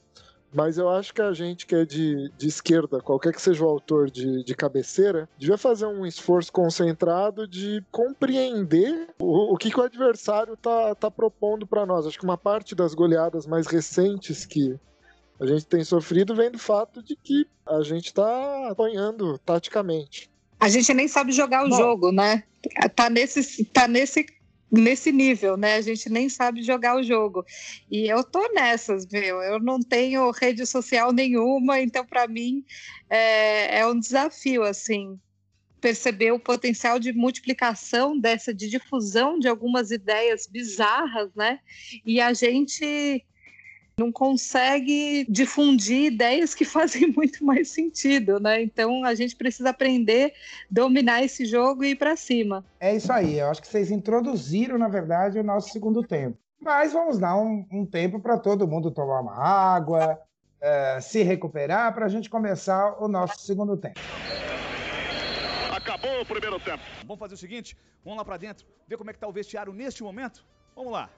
[0.53, 3.69] mas eu acho que a gente que é de, de esquerda, qualquer que seja o
[3.69, 9.81] autor de, de cabeceira, devia fazer um esforço concentrado de compreender o, o que, que
[9.81, 12.07] o adversário está tá propondo para nós.
[12.07, 14.79] Acho que uma parte das goleadas mais recentes que
[15.41, 20.31] a gente tem sofrido vem do fato de que a gente está apanhando taticamente.
[20.61, 22.45] A gente nem sabe jogar o Bom, jogo, né?
[22.95, 24.25] Tá nesse, tá nesse
[24.73, 25.75] nesse nível, né?
[25.75, 27.45] A gente nem sabe jogar o jogo.
[27.91, 29.43] E eu tô nessas, viu?
[29.43, 32.65] Eu não tenho rede social nenhuma, então para mim
[33.11, 35.21] é, é um desafio, assim,
[35.81, 41.59] perceber o potencial de multiplicação dessa, de difusão de algumas ideias bizarras, né?
[42.07, 43.27] E a gente
[44.03, 48.61] não consegue difundir ideias que fazem muito mais sentido, né?
[48.61, 50.35] Então a gente precisa aprender,
[50.69, 52.65] dominar esse jogo e ir para cima.
[52.81, 53.39] É isso aí.
[53.39, 56.37] Eu acho que vocês introduziram, na verdade, o nosso segundo tempo.
[56.61, 60.19] Mas vamos dar um, um tempo para todo mundo tomar uma água,
[60.61, 64.01] uh, se recuperar, para a gente começar o nosso segundo tempo.
[65.75, 66.83] Acabou o primeiro tempo.
[67.05, 69.73] Vamos fazer o seguinte: vamos lá para dentro, ver como é que está o vestiário
[69.73, 70.45] neste momento.
[70.77, 71.11] Vamos lá.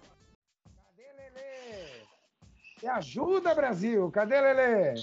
[2.85, 4.11] Me ajuda, Brasil!
[4.11, 5.01] Cadê Lele?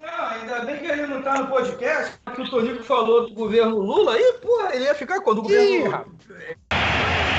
[0.00, 3.80] Não, ainda bem que ele não tá no podcast, que o Tonico falou do governo
[3.80, 6.06] Lula, aí, porra, ele ia ficar quando o governo Ih, Lula.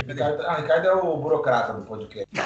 [0.05, 2.27] Ricardo, ah, Ricardo é o burocrata do podcast.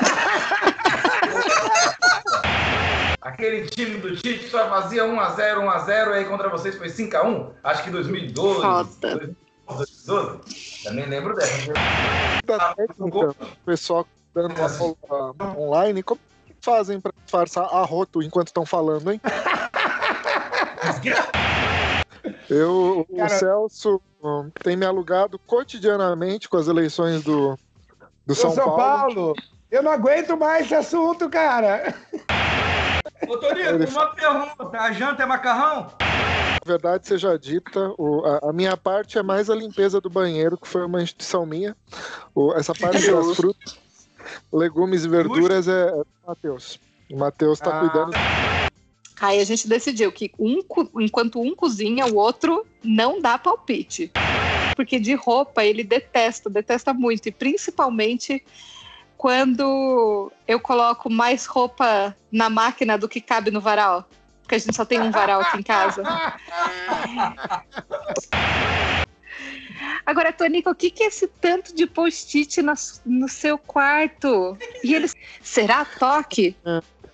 [3.19, 7.49] Aquele time do Tite só fazia 1x0, 1x0, aí contra vocês foi 5x1?
[7.63, 8.61] Acho que 2012.
[8.61, 9.35] Foda.
[9.65, 10.83] 2012.
[10.83, 11.73] Também lembro dessa.
[12.45, 13.33] Tá, então, o
[13.65, 14.67] pessoal dando uma
[15.57, 16.21] online, como
[16.63, 19.19] fazem para disfarçar arroto enquanto estão falando, hein?
[22.49, 23.25] Eu, Cara...
[23.25, 24.01] o Celso
[24.63, 27.57] tem me alugado cotidianamente com as eleições do,
[28.25, 28.77] do São, São Paulo.
[28.77, 29.35] Paulo.
[29.69, 31.93] Eu não aguento mais esse assunto, cara.
[33.27, 34.77] Ô, Torico, uma pergunta.
[34.79, 35.87] A janta é macarrão?
[36.65, 40.67] Verdade seja dita, o, a, a, minha parte é mais a limpeza do banheiro, que
[40.67, 41.75] foi uma instituição minha.
[42.33, 43.82] O, essa parte das frutas
[44.51, 46.79] legumes e verduras é, é Matheus.
[47.11, 47.79] O Matheus tá ah.
[47.79, 48.15] cuidando.
[49.21, 50.59] Aí a gente decidiu que um,
[50.99, 54.11] enquanto um cozinha, o outro não dá palpite.
[54.75, 57.29] Porque de roupa ele detesta, detesta muito.
[57.29, 58.43] E principalmente
[59.15, 64.09] quando eu coloco mais roupa na máquina do que cabe no varal.
[64.41, 66.03] Porque a gente só tem um varal aqui em casa.
[70.05, 72.61] Agora, Tonico, o que, que é esse tanto de post-it
[73.05, 74.57] no seu quarto?
[74.83, 75.13] E eles.
[75.41, 76.55] Será toque?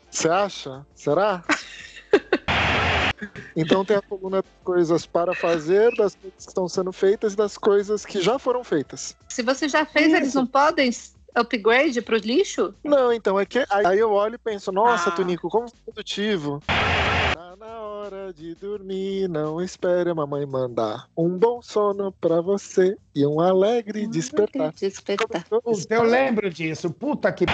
[0.10, 0.86] Você acha?
[0.96, 1.44] Será?
[3.56, 7.36] Então tem a coluna das coisas para fazer, das coisas que estão sendo feitas e
[7.36, 9.16] das coisas que já foram feitas.
[9.28, 10.16] Se você já fez, Isso.
[10.16, 10.90] eles não podem
[11.36, 12.74] upgrade para o lixo?
[12.84, 15.12] Não, então é que aí eu olho e penso, nossa, ah.
[15.12, 16.62] Tonico, como produtivo
[17.56, 23.26] na hora de dormir, não espere a mamãe mandar um bom sono pra você e
[23.26, 24.72] um alegre despertar.
[24.74, 25.46] despertar.
[25.90, 27.46] Eu lembro disso, puta que.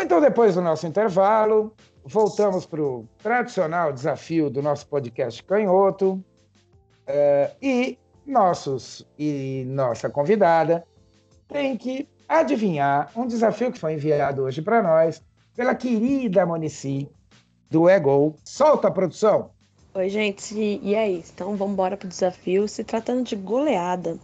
[0.00, 1.72] Então, depois do nosso intervalo,
[2.04, 6.22] voltamos para o tradicional desafio do nosso podcast Canhoto.
[7.06, 10.86] Uh, e nossos e nossa convidada
[11.48, 15.22] tem que adivinhar um desafio que foi enviado hoje para nós
[15.54, 17.08] pela querida Monici,
[17.70, 18.36] do Ego.
[18.44, 19.50] Solta a produção!
[19.94, 21.22] Oi, gente, e aí?
[21.32, 22.66] Então vamos embora para o desafio.
[22.66, 24.18] Se tratando de goleada,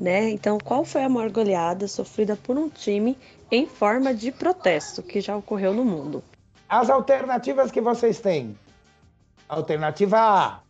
[0.00, 0.30] né?
[0.30, 3.16] Então, qual foi a maior goleada sofrida por um time
[3.50, 6.24] em forma de protesto que já ocorreu no mundo?
[6.68, 8.58] As alternativas que vocês têm.
[9.48, 10.60] Alternativa A: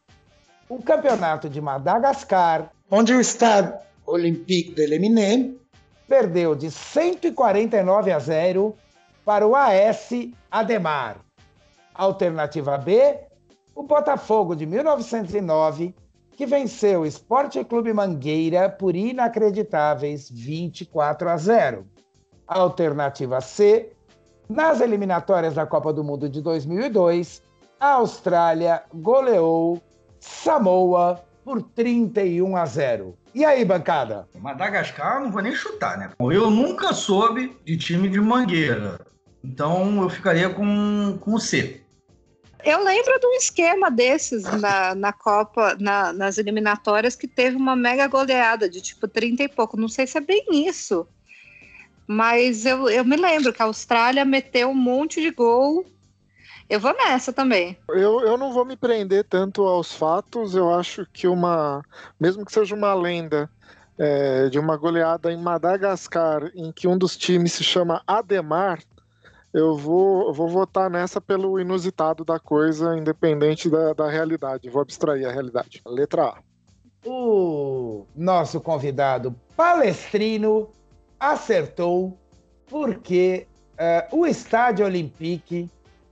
[0.68, 3.72] o campeonato de Madagascar, onde o Stade
[4.04, 5.58] Olympique de Leminem
[6.06, 8.76] perdeu de 149 a 0
[9.24, 10.10] para o AS
[10.50, 11.25] Ademar.
[11.96, 13.18] Alternativa B,
[13.74, 15.94] o Botafogo de 1909,
[16.36, 21.86] que venceu o Esporte Clube Mangueira por inacreditáveis 24 a 0.
[22.46, 23.92] Alternativa C,
[24.48, 27.42] nas eliminatórias da Copa do Mundo de 2002,
[27.80, 29.82] a Austrália goleou
[30.20, 33.16] Samoa por 31 a 0.
[33.34, 34.28] E aí, bancada?
[34.38, 36.10] Madagascar não vou nem chutar, né?
[36.18, 38.98] Eu nunca soube de time de Mangueira.
[39.44, 41.82] Então eu ficaria com, com o C.
[42.66, 47.76] eu lembro de um esquema desses na, na Copa, na, nas eliminatórias, que teve uma
[47.76, 49.76] mega goleada de tipo 30 e pouco.
[49.76, 51.06] Não sei se é bem isso.
[52.08, 55.86] Mas eu, eu me lembro que a Austrália meteu um monte de gol.
[56.68, 57.78] Eu vou nessa também.
[57.88, 60.56] Eu, eu não vou me prender tanto aos fatos.
[60.56, 61.82] Eu acho que uma.
[62.18, 63.48] Mesmo que seja uma lenda
[63.96, 68.80] é, de uma goleada em Madagascar, em que um dos times se chama Ademar,
[69.56, 74.68] eu vou, vou votar nessa pelo inusitado da coisa, independente da, da realidade.
[74.68, 75.80] Vou abstrair a realidade.
[75.86, 76.38] Letra A.
[77.06, 80.68] O nosso convidado palestrino
[81.18, 82.18] acertou
[82.68, 83.46] porque
[84.12, 85.70] uh, o Estádio Olympique,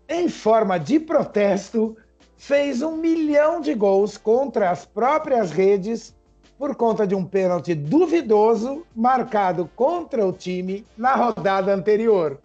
[0.09, 1.97] em forma de protesto,
[2.39, 6.15] fez um milhão de gols contra as próprias redes
[6.59, 12.39] por conta de um pênalti duvidoso marcado contra o time na rodada anterior.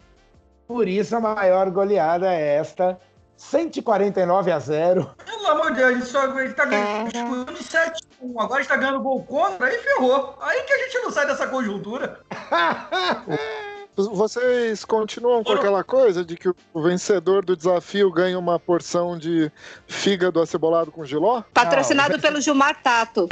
[0.69, 2.99] Por isso a maior goleada é esta,
[3.35, 5.15] 149 a 0.
[5.25, 9.23] Pelo amor de Deus, ele, só, ele tá ganhando 7 1 agora está ganhando gol
[9.23, 10.37] contra, aí ferrou.
[10.39, 12.19] Aí que a gente não sai dessa conjuntura.
[13.97, 19.51] Vocês continuam com aquela coisa de que o vencedor do desafio ganha uma porção de
[19.87, 21.41] fígado acebolado com giló?
[21.51, 22.19] Patrocinado não.
[22.19, 23.27] pelo Gilmar Tato.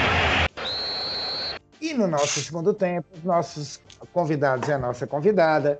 [1.80, 3.80] E no nosso segundo tempo, nossos
[4.12, 5.80] convidados e a nossa convidada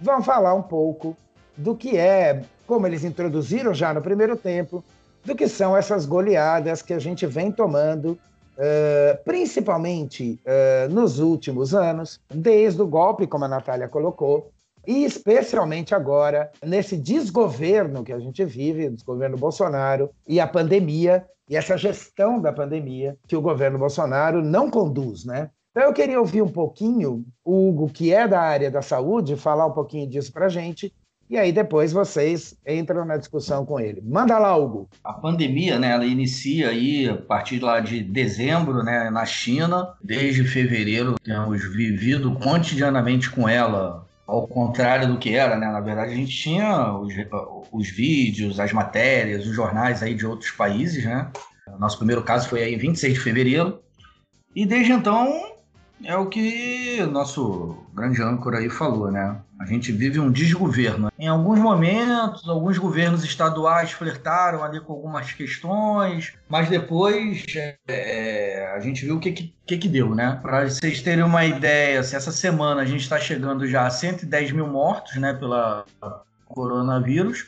[0.00, 1.16] vão falar um pouco
[1.56, 4.82] do que é, como eles introduziram já no primeiro tempo,
[5.24, 8.18] do que são essas goleadas que a gente vem tomando
[8.60, 14.50] Uh, principalmente uh, nos últimos anos, desde o golpe, como a Natália colocou,
[14.86, 21.24] e especialmente agora, nesse desgoverno que a gente vive, o desgoverno Bolsonaro, e a pandemia,
[21.48, 25.50] e essa gestão da pandemia que o governo Bolsonaro não conduz, né?
[25.80, 29.64] Então eu queria ouvir um pouquinho o Hugo, que é da área da saúde, falar
[29.64, 30.92] um pouquinho disso para a gente,
[31.28, 34.02] e aí depois vocês entram na discussão com ele.
[34.02, 34.90] Manda lá, Hugo.
[35.02, 39.94] A pandemia, né, ela inicia aí a partir lá de dezembro, né, na China.
[40.04, 45.66] Desde fevereiro temos vivido cotidianamente com ela, ao contrário do que era, né?
[45.66, 47.14] Na verdade, a gente tinha os,
[47.72, 51.32] os vídeos, as matérias, os jornais aí de outros países, né?
[51.78, 53.80] Nosso primeiro caso foi aí em 26 de fevereiro.
[54.54, 55.58] E desde então
[56.04, 59.36] é o que nosso grande âncora aí falou, né?
[59.58, 61.12] A gente vive um desgoverno.
[61.18, 67.44] Em alguns momentos, alguns governos estaduais flertaram ali com algumas questões, mas depois
[67.86, 70.38] é, a gente viu o que, que, que deu, né?
[70.40, 74.52] Para vocês terem uma ideia, se essa semana a gente está chegando já a 110
[74.52, 75.84] mil mortos, né, pela
[76.46, 77.46] coronavírus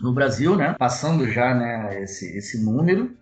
[0.00, 0.74] no Brasil, né?
[0.78, 3.16] Passando já, né, esse, esse número.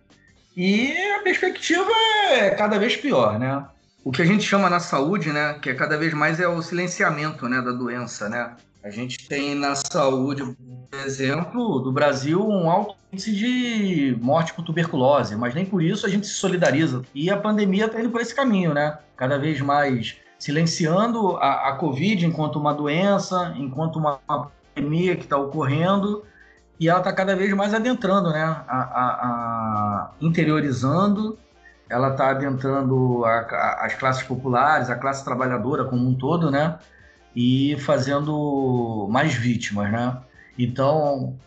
[0.55, 1.89] E a perspectiva
[2.31, 3.65] é cada vez pior, né?
[4.03, 6.61] O que a gente chama na saúde, né, que é cada vez mais é o
[6.61, 8.55] silenciamento, né, da doença, né?
[8.81, 10.41] A gente tem na saúde,
[10.89, 16.05] por exemplo, do Brasil, um alto índice de morte por tuberculose, mas nem por isso
[16.05, 17.01] a gente se solidariza.
[17.13, 18.97] E a pandemia está indo por esse caminho, né?
[19.17, 25.23] Cada vez mais silenciando a, a Covid enquanto uma doença, enquanto uma, uma pandemia que
[25.23, 26.23] está ocorrendo,
[26.79, 28.41] e ela está cada vez mais adentrando, né?
[28.41, 31.37] A, a, a interiorizando
[31.89, 36.77] ela está adentrando a, a, as classes populares, a classe trabalhadora como um todo, né?
[37.35, 40.17] E fazendo mais vítimas, né?
[40.57, 41.37] Então,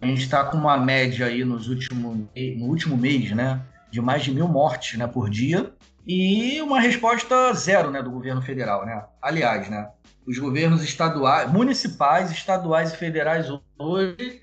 [0.00, 2.16] a gente está com uma média aí nos últimos,
[2.56, 3.60] no último mês, né?
[3.90, 5.72] De mais de mil mortes né, por dia
[6.06, 9.04] e uma resposta zero né, do governo federal, né?
[9.20, 9.90] Aliás, né?
[10.26, 13.46] Os governos estaduais, municipais, estaduais e federais
[13.78, 14.40] hoje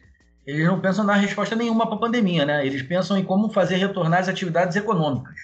[0.47, 2.65] eles não pensam na resposta nenhuma para a pandemia, né?
[2.65, 5.35] Eles pensam em como fazer retornar as atividades econômicas.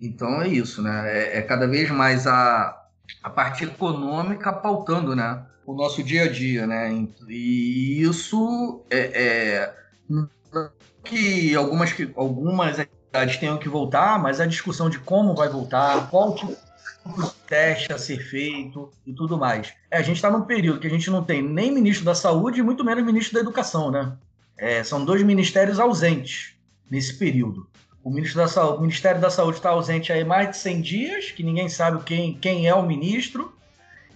[0.00, 1.04] Então é isso, né?
[1.06, 2.82] É, é cada vez mais a,
[3.22, 5.42] a parte econômica pautando, né?
[5.66, 6.90] O nosso dia a dia, né?
[7.28, 9.74] E isso é, é
[11.04, 16.34] que algumas algumas atividades tenham que voltar, mas a discussão de como vai voltar, qual
[16.34, 16.56] tipo
[17.46, 19.74] teste a ser feito e tudo mais.
[19.90, 22.60] É, a gente está num período que a gente não tem nem ministro da saúde
[22.60, 24.16] e muito menos ministro da educação, né?
[24.58, 26.54] É, são dois ministérios ausentes
[26.90, 27.68] nesse período.
[28.02, 31.30] O, ministro da Saúde, o Ministério da Saúde está ausente há mais de 100 dias,
[31.30, 33.54] que ninguém sabe quem, quem é o ministro,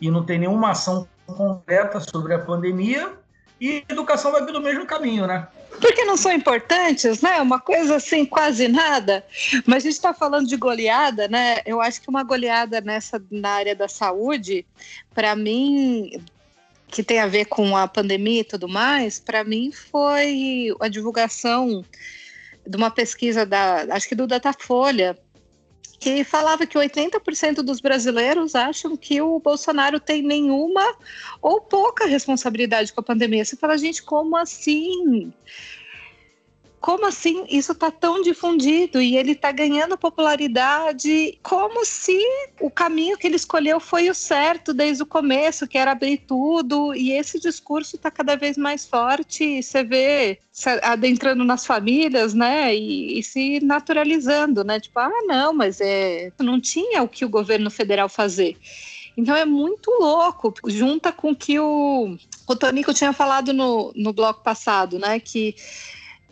[0.00, 3.12] e não tem nenhuma ação concreta sobre a pandemia,
[3.60, 5.46] e a educação vai pelo mesmo caminho, né?
[5.80, 7.40] Porque não são importantes, né?
[7.40, 9.24] Uma coisa assim, quase nada.
[9.66, 11.60] Mas a gente está falando de goleada, né?
[11.64, 14.66] Eu acho que uma goleada nessa na área da saúde,
[15.14, 16.20] para mim,
[16.92, 21.82] que tem a ver com a pandemia e tudo mais, para mim foi a divulgação
[22.66, 25.18] de uma pesquisa da, acho que do Datafolha,
[25.98, 30.84] que falava que 80% dos brasileiros acham que o Bolsonaro tem nenhuma
[31.40, 33.44] ou pouca responsabilidade com a pandemia.
[33.44, 35.32] Você fala, gente, como assim?
[36.82, 42.18] Como assim isso está tão difundido e ele está ganhando popularidade, como se
[42.60, 46.92] o caminho que ele escolheu foi o certo desde o começo, que era abrir tudo,
[46.92, 50.40] e esse discurso está cada vez mais forte, você vê
[50.82, 56.60] adentrando nas famílias, né, e, e, se naturalizando, né, tipo, ah, não, mas é, não
[56.60, 58.56] tinha o que o governo federal fazer.
[59.16, 62.16] Então é muito louco, junta com o que o,
[62.48, 65.54] o Tonico tinha falado no, no bloco passado, né, que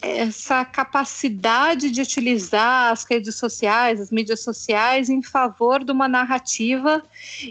[0.03, 7.03] essa capacidade de utilizar as redes sociais, as mídias sociais em favor de uma narrativa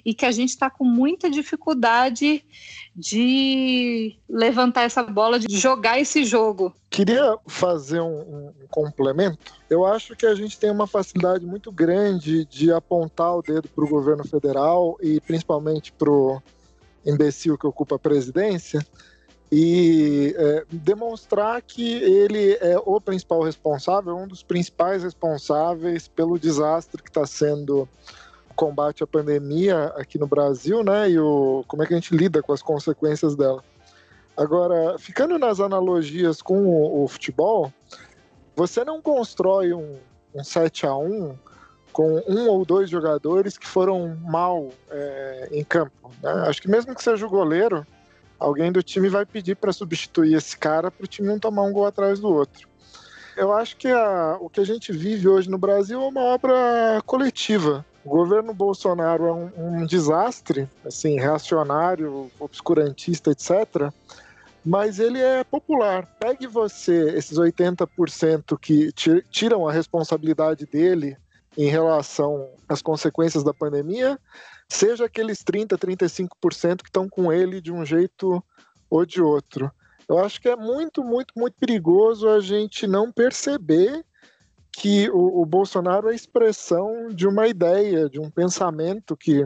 [0.03, 2.43] e que a gente está com muita dificuldade
[2.95, 6.73] de levantar essa bola, de jogar esse jogo.
[6.89, 9.53] Queria fazer um, um, complemento.
[9.69, 13.85] Eu acho que a gente tem uma facilidade muito grande de apontar o dedo para
[13.85, 16.41] o governo federal e principalmente para o
[17.05, 18.85] imbecil que ocupa a presidência
[19.51, 27.01] e é, demonstrar que ele é o principal responsável, um dos principais responsáveis pelo desastre
[27.01, 27.89] que está sendo
[28.49, 31.09] o combate à pandemia aqui no Brasil, né?
[31.09, 33.63] E o, como é que a gente lida com as consequências dela.
[34.37, 37.73] Agora, ficando nas analogias com o, o futebol,
[38.55, 39.97] você não constrói um,
[40.33, 41.35] um 7 a 1
[41.91, 46.11] com um ou dois jogadores que foram mal é, em campo.
[46.21, 46.31] Né?
[46.47, 47.85] Acho que mesmo que seja o goleiro,
[48.39, 51.73] alguém do time vai pedir para substituir esse cara para o time não tomar um
[51.73, 52.67] gol atrás do outro.
[53.35, 57.01] Eu acho que a, o que a gente vive hoje no Brasil é uma obra
[57.05, 57.85] coletiva.
[58.03, 63.91] O governo Bolsonaro é um, um desastre, assim, reacionário, obscurantista, etc.
[64.65, 66.05] Mas ele é popular.
[66.19, 68.91] Pegue você, esses 80% que
[69.29, 71.17] tiram a responsabilidade dele
[71.57, 74.19] em relação às consequências da pandemia,
[74.67, 78.43] seja aqueles 30, 35% que estão com ele de um jeito
[78.89, 79.71] ou de outro.
[80.07, 84.03] Eu acho que é muito, muito, muito perigoso a gente não perceber
[84.71, 89.45] que o, o Bolsonaro é expressão de uma ideia, de um pensamento que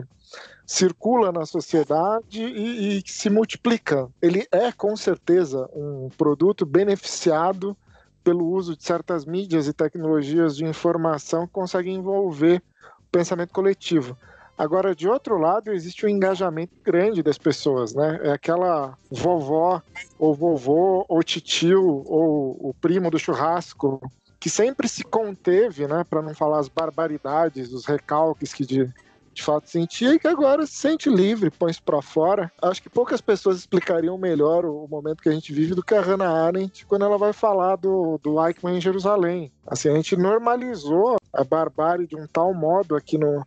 [0.66, 4.08] circula na sociedade e, e se multiplica.
[4.22, 7.76] Ele é, com certeza, um produto beneficiado
[8.24, 12.62] pelo uso de certas mídias e tecnologias de informação que conseguem envolver
[12.98, 14.16] o pensamento coletivo.
[14.56, 18.20] Agora, de outro lado, existe um engajamento grande das pessoas, né?
[18.22, 19.82] É aquela vovó,
[20.18, 24.00] ou vovô, ou titio, ou o primo do churrasco,
[24.38, 26.04] que sempre se conteve, né?
[26.04, 28.88] Para não falar as barbaridades, os recalques que de,
[29.34, 32.50] de fato sentia e que agora se sente livre, põe isso para fora.
[32.62, 36.00] Acho que poucas pessoas explicariam melhor o, momento que a gente vive do que a
[36.00, 39.52] Hannah Arendt quando ela vai falar do, do Eichmann em Jerusalém.
[39.66, 43.44] Assim, a gente normalizou a barbárie de um tal modo aqui no,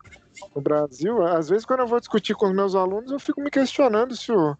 [0.55, 3.49] no Brasil, às vezes quando eu vou discutir com os meus alunos, eu fico me
[3.49, 4.55] questionando se o,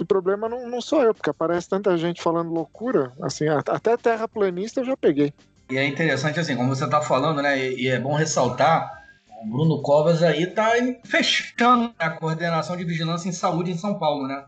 [0.00, 4.80] o problema não, não sou eu, porque aparece tanta gente falando loucura, assim, até terraplanista
[4.80, 5.32] eu já peguei.
[5.70, 9.01] E é interessante, assim, como você está falando, né, e, e, é bom ressaltar,
[9.44, 10.72] Bruno Covas aí está
[11.04, 14.44] fechando a coordenação de vigilância em saúde em São Paulo, né,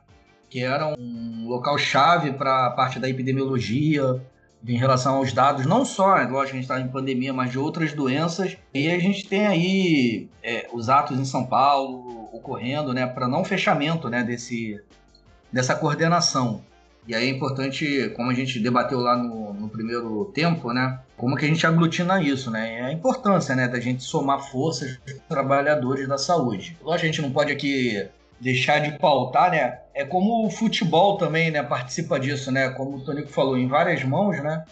[0.49, 4.23] que era um local chave para a parte da epidemiologia,
[4.67, 7.59] em relação aos dados, não só, é lógico, a gente está em pandemia, mas de
[7.59, 8.57] outras doenças.
[8.73, 13.45] E a gente tem aí é, os atos em São Paulo ocorrendo, né, para não
[13.45, 14.81] fechamento, né, desse,
[15.53, 16.63] dessa coordenação.
[17.07, 21.37] E aí é importante, como a gente debateu lá no, no primeiro tempo, né, como
[21.37, 25.19] que a gente aglutina isso, né, é a importância, né, da gente somar forças dos
[25.29, 26.77] trabalhadores da saúde.
[26.83, 28.09] Lógico, a gente não pode aqui
[28.41, 29.81] deixar de pautar, né?
[29.95, 31.63] É como o futebol também, né?
[31.63, 32.69] Participa disso, né?
[32.71, 34.65] Como o Tonico falou, em várias mãos, né?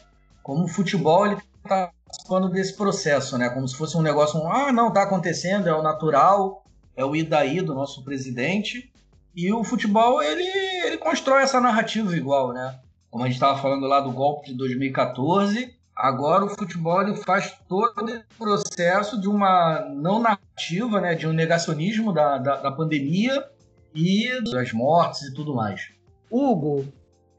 [0.42, 3.48] Como o futebol ele está participando desse processo, né?
[3.48, 6.64] Como se fosse um negócio, um, ah, não, tá acontecendo, é o natural,
[6.96, 8.92] é o idaí do nosso presidente.
[9.34, 10.46] E o futebol, ele,
[10.86, 12.78] ele constrói essa narrativa igual, né?
[13.10, 17.56] Como a gente estava falando lá do golpe de 2014, agora o futebol ele faz
[17.68, 21.14] todo esse processo de uma não narrativa, né?
[21.14, 23.48] De um negacionismo da, da, da pandemia
[23.94, 25.92] e das mortes e tudo mais.
[26.28, 26.84] Hugo,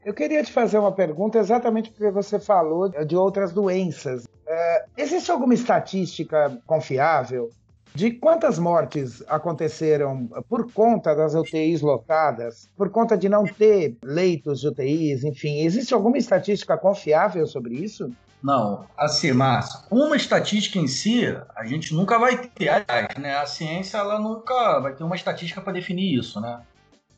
[0.02, 4.26] eu queria te fazer uma pergunta exatamente porque você falou de outras doenças.
[4.46, 7.50] É, existe alguma estatística confiável
[7.94, 14.60] de quantas mortes aconteceram por conta das UTIs lotadas, por conta de não ter leitos
[14.60, 18.10] de UTIs, enfim, existe alguma estatística confiável sobre isso?
[18.44, 23.38] Não, assim, Márcio, uma estatística em si, a gente nunca vai ter, aliás, né?
[23.38, 26.60] A ciência, ela nunca vai ter uma estatística para definir isso, né?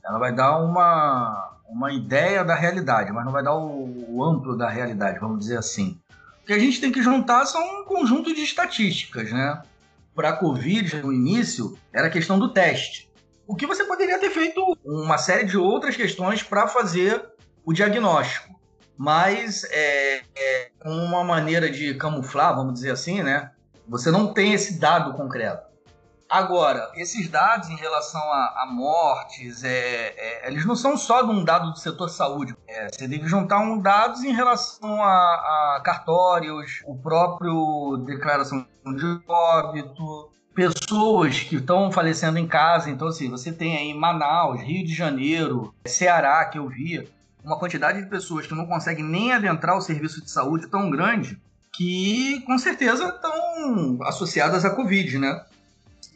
[0.05, 4.57] Ela vai dar uma, uma ideia da realidade, mas não vai dar o, o amplo
[4.57, 5.99] da realidade, vamos dizer assim.
[6.45, 9.61] O que a gente tem que juntar são um conjunto de estatísticas, né?
[10.15, 13.11] Para a Covid, no início, era a questão do teste.
[13.49, 17.21] O que você poderia ter feito uma série de outras questões para fazer
[17.65, 18.56] o diagnóstico
[18.97, 23.51] mas é, é, uma maneira de camuflar, vamos dizer assim, né?
[23.89, 25.67] Você não tem esse dado concreto.
[26.29, 31.31] Agora, esses dados em relação a, a mortes, é, é, eles não são só de
[31.31, 32.57] um dado do setor saúde.
[32.67, 39.21] É, você deve juntar um dados em relação a, a cartórios, o próprio declaração de
[39.29, 42.91] óbito, pessoas que estão falecendo em casa.
[42.91, 47.09] Então, assim, você tem aí Manaus, Rio de Janeiro, Ceará, que eu vi,
[47.47, 51.41] uma quantidade de pessoas que não conseguem nem adentrar o serviço de saúde tão grande
[51.73, 55.45] que, com certeza, estão associadas à Covid, né?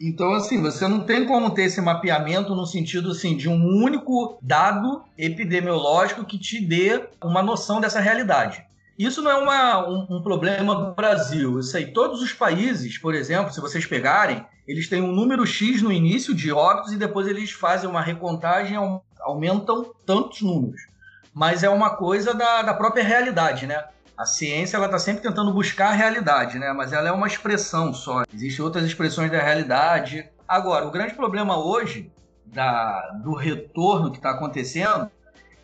[0.01, 4.39] Então, assim, você não tem como ter esse mapeamento no sentido assim, de um único
[4.43, 8.65] dado epidemiológico que te dê uma noção dessa realidade.
[8.99, 11.61] Isso não é uma, um, um, problema do Brasil.
[11.61, 15.81] Isso aí, todos os países, por exemplo, se vocês pegarem, eles têm um número X
[15.81, 18.77] no início de óbitos e depois eles fazem uma recontagem
[19.21, 20.90] aumentam tantos números.
[21.33, 23.85] Mas é uma coisa da, da própria realidade, né?
[24.17, 26.73] A ciência ela está sempre tentando buscar a realidade, né?
[26.73, 28.25] Mas ela é uma expressão só.
[28.35, 30.29] Existem outras expressões da realidade.
[30.47, 32.13] Agora, o grande problema hoje
[32.45, 35.11] da, do retorno que está acontecendo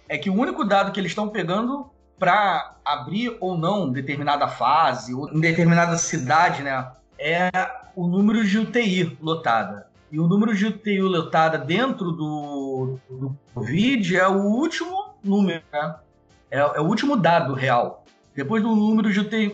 [0.08, 5.12] é que o único dado que eles estão pegando para abrir ou não determinada fase
[5.12, 7.50] ou em determinada cidade, né, é
[7.94, 9.88] o número de UTI lotada.
[10.10, 15.96] E o número de UTI lotada dentro do, do Covid é o último número, né?
[16.50, 18.04] é, é o último dado real.
[18.34, 19.52] Depois do número de UTI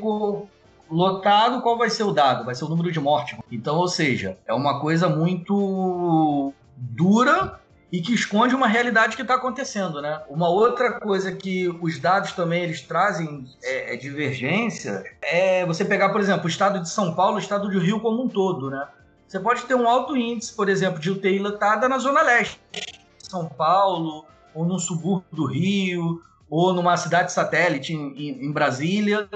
[0.91, 2.45] lotado, qual vai ser o dado?
[2.45, 3.39] Vai ser o número de mortes.
[3.51, 7.61] Então, ou seja, é uma coisa muito dura
[7.91, 10.23] e que esconde uma realidade que está acontecendo, né?
[10.29, 16.09] Uma outra coisa que os dados também eles trazem é, é, divergência é você pegar,
[16.09, 18.87] por exemplo, o estado de São Paulo, o estado do Rio como um todo, né?
[19.29, 22.61] Você pode ter um alto índice, por exemplo, de UTI lotada na zona leste,
[23.19, 29.29] São Paulo, ou no subúrbio do Rio, ou numa cidade satélite em, em Brasília,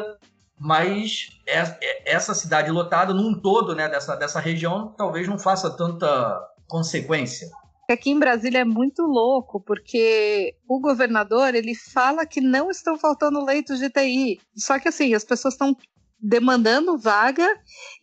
[0.58, 5.70] mas é, é, essa cidade lotada num todo, né, dessa, dessa região, talvez não faça
[5.70, 7.48] tanta consequência.
[7.88, 13.44] Aqui em Brasília é muito louco, porque o governador ele fala que não estão faltando
[13.44, 14.40] leitos de TI.
[14.56, 15.76] Só que assim, as pessoas estão
[16.18, 17.46] demandando vaga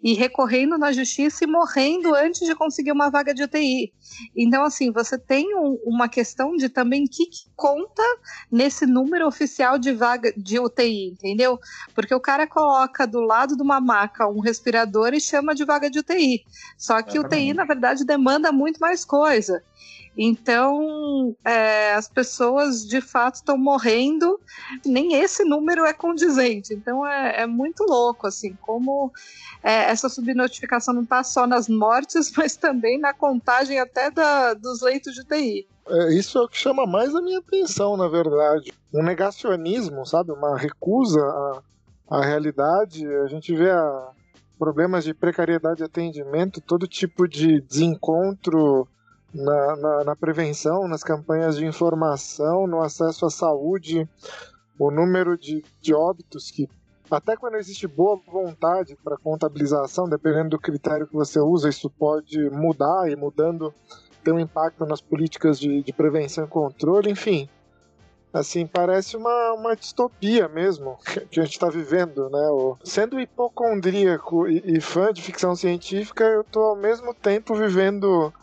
[0.01, 3.91] e recorrendo na justiça e morrendo antes de conseguir uma vaga de UTI.
[4.35, 8.03] Então, assim, você tem um, uma questão de também que, que conta
[8.51, 11.59] nesse número oficial de vaga de UTI, entendeu?
[11.95, 15.89] Porque o cara coloca do lado de uma maca um respirador e chama de vaga
[15.89, 16.43] de UTI.
[16.77, 19.63] Só que UTI, na verdade, demanda muito mais coisa.
[20.17, 24.39] Então, é, as pessoas de fato estão morrendo,
[24.85, 26.73] nem esse número é condizente.
[26.73, 29.11] Então, é, é muito louco, assim, como
[29.63, 34.81] é, essa subnotificação não está só nas mortes, mas também na contagem até da, dos
[34.81, 35.67] leitos de TI.
[35.87, 38.71] É, isso é o que chama mais a minha atenção, na verdade.
[38.93, 40.31] Um negacionismo, sabe?
[40.31, 41.61] Uma recusa à,
[42.19, 43.05] à realidade.
[43.05, 44.11] A gente vê a,
[44.57, 48.87] problemas de precariedade de atendimento, todo tipo de desencontro
[49.33, 54.07] na, na, na, prevenção, nas campanhas de informação, no acesso à saúde,
[54.77, 56.69] o número de, de óbitos que
[57.11, 62.49] até quando existe boa vontade para contabilização, dependendo do critério que você usa, isso pode
[62.49, 63.73] mudar e mudando
[64.23, 67.49] tem um impacto nas políticas de, de prevenção e controle, enfim.
[68.31, 70.97] Assim, parece uma, uma distopia mesmo
[71.29, 72.49] que a gente está vivendo, né?
[72.49, 78.33] O, sendo hipocondríaco e, e fã de ficção científica, eu estou ao mesmo tempo vivendo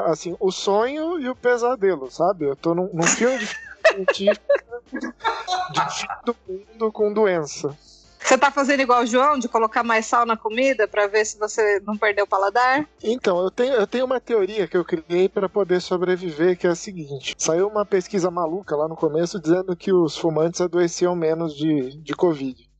[0.00, 2.46] assim, o sonho e o pesadelo, sabe?
[2.46, 3.48] Eu tô num, num filme de
[3.88, 4.46] científico
[4.92, 7.76] de fim do mundo com doença.
[8.24, 11.38] Você tá fazendo igual o João, de colocar mais sal na comida para ver se
[11.38, 12.88] você não perdeu o paladar?
[13.02, 16.70] Então, eu tenho, eu tenho uma teoria que eu criei para poder sobreviver, que é
[16.70, 21.54] a seguinte: saiu uma pesquisa maluca lá no começo dizendo que os fumantes adoeciam menos
[21.54, 22.71] de, de Covid.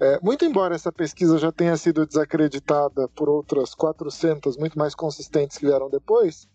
[0.00, 5.58] É, muito embora essa pesquisa já tenha sido desacreditada por outras 400 muito mais consistentes
[5.58, 6.48] que vieram depois,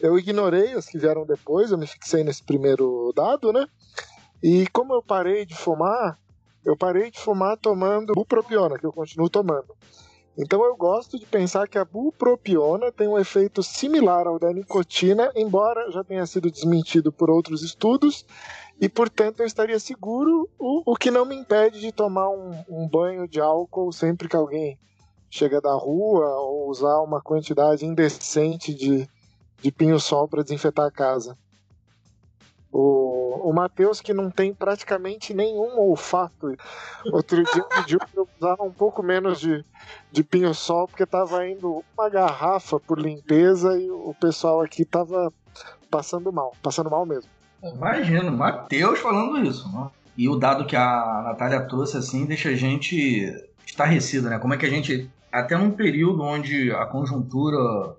[0.00, 3.66] eu ignorei as que vieram depois, eu me fixei nesse primeiro dado, né?
[4.42, 6.18] E como eu parei de fumar,
[6.64, 9.76] eu parei de fumar tomando bupropiona, que eu continuo tomando.
[10.36, 15.30] Então eu gosto de pensar que a bupropiona tem um efeito similar ao da nicotina,
[15.34, 18.24] embora já tenha sido desmentido por outros estudos
[18.80, 22.88] e portanto eu estaria seguro, o, o que não me impede de tomar um, um,
[22.88, 24.78] banho de álcool sempre que alguém
[25.28, 29.08] chega da rua ou usar uma quantidade indecente de,
[29.60, 31.36] de pinho-sol para desinfetar a casa.
[32.70, 36.54] O, o Matheus, que não tem praticamente nenhum olfato,
[37.12, 39.64] outro dia pediu para eu usar um pouco menos de,
[40.12, 45.32] de pinho-sol, porque estava indo uma garrafa por limpeza e o pessoal aqui estava
[45.90, 47.37] passando mal, passando mal mesmo.
[47.62, 49.68] Imagina, Matheus falando isso.
[49.72, 53.32] Não, E o dado que a Natália trouxe, assim, deixa a gente
[53.66, 54.38] estarrecido, né?
[54.38, 57.96] Como é que a gente, até num período onde a conjuntura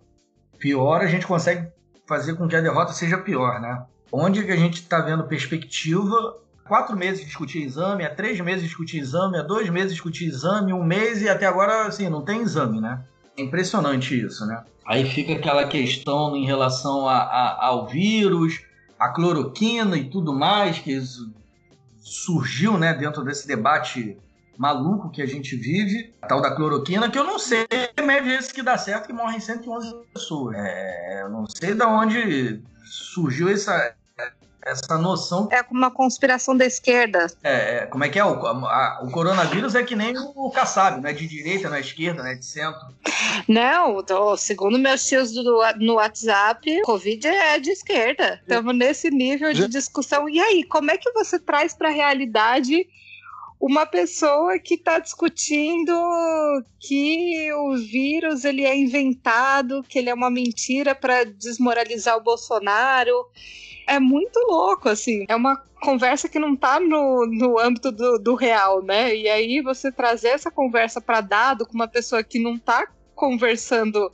[0.58, 1.68] piora, a gente consegue
[2.08, 3.84] fazer com que a derrota seja pior, né?
[4.12, 6.38] Onde que a gente está vendo perspectiva
[6.68, 10.84] quatro meses discutir exame, há três meses discutir exame, há dois meses discutir exame, um
[10.84, 13.02] mês e até agora, assim, não tem exame, né?
[13.36, 14.64] É impressionante isso, né?
[14.86, 18.62] Aí fica aquela questão em relação a, a, ao vírus,
[19.00, 21.02] a cloroquina e tudo mais, que
[21.98, 24.18] surgiu né, dentro desse debate
[24.58, 27.66] maluco que a gente vive, a tal da cloroquina, que eu não sei
[27.98, 30.56] remédio é esse que dá certo que morrem 111 pessoas.
[30.58, 33.96] É, eu não sei de onde surgiu essa,
[34.62, 35.48] essa noção.
[35.52, 37.28] É uma conspiração da esquerda.
[37.44, 38.26] É, é como é que é?
[38.26, 41.82] O, a, o coronavírus é que nem o Kassab, não é de direita, não é
[41.82, 42.88] de esquerda, não é de centro.
[43.48, 48.40] Não, tô, segundo meus tios do, no WhatsApp, Covid é de esquerda.
[48.42, 50.28] Estamos nesse nível de discussão.
[50.30, 52.88] E aí, como é que você traz para a realidade
[53.60, 55.92] uma pessoa que está discutindo
[56.80, 63.14] que o vírus ele é inventado, que ele é uma mentira para desmoralizar o Bolsonaro.
[63.86, 65.26] É muito louco, assim.
[65.28, 69.14] É uma conversa que não está no, no âmbito do, do real, né?
[69.14, 74.10] E aí você trazer essa conversa para dado com uma pessoa que não está conversando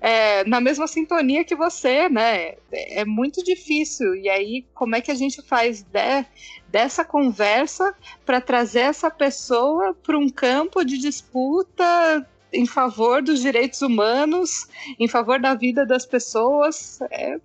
[0.00, 2.54] é, na mesma sintonia que você, né?
[2.72, 4.14] É, é muito difícil.
[4.14, 6.24] E aí, como é que a gente faz de,
[6.68, 7.94] dessa conversa
[8.24, 14.66] para trazer essa pessoa para um campo de disputa em favor dos direitos humanos,
[14.98, 16.98] em favor da vida das pessoas?
[17.10, 17.38] É,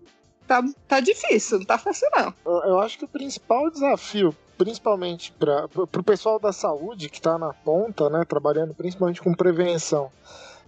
[0.47, 2.33] tá, tá difícil, não tá fácil não.
[2.45, 7.51] Eu, acho que o principal desafio principalmente para o pessoal da saúde que está na
[7.51, 10.09] ponta, né, trabalhando principalmente com prevenção,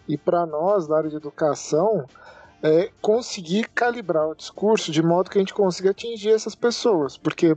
[0.08, 2.05] e para nós, da área de educação,
[2.62, 7.18] é conseguir calibrar o discurso de modo que a gente consiga atingir essas pessoas.
[7.18, 7.55] Porque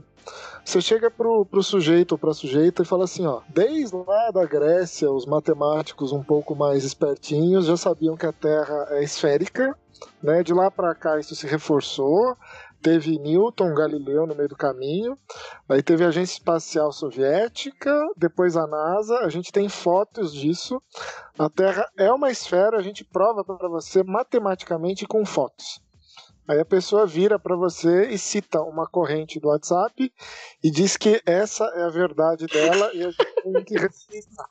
[0.63, 4.45] você chega pro, pro sujeito ou pra sujeita e fala assim, ó, desde lá da
[4.45, 9.75] Grécia, os matemáticos um pouco mais espertinhos já sabiam que a Terra é esférica,
[10.21, 10.43] né?
[10.43, 12.37] De lá para cá isso se reforçou
[12.81, 15.17] teve Newton, Galileu no meio do caminho,
[15.69, 20.81] aí teve a Agência Espacial Soviética, depois a NASA, a gente tem fotos disso.
[21.37, 25.81] A Terra é uma esfera, a gente prova para você matematicamente com fotos.
[26.47, 30.11] Aí a pessoa vira para você e cita uma corrente do WhatsApp
[30.63, 34.49] e diz que essa é a verdade dela e a gente tem que respeitar.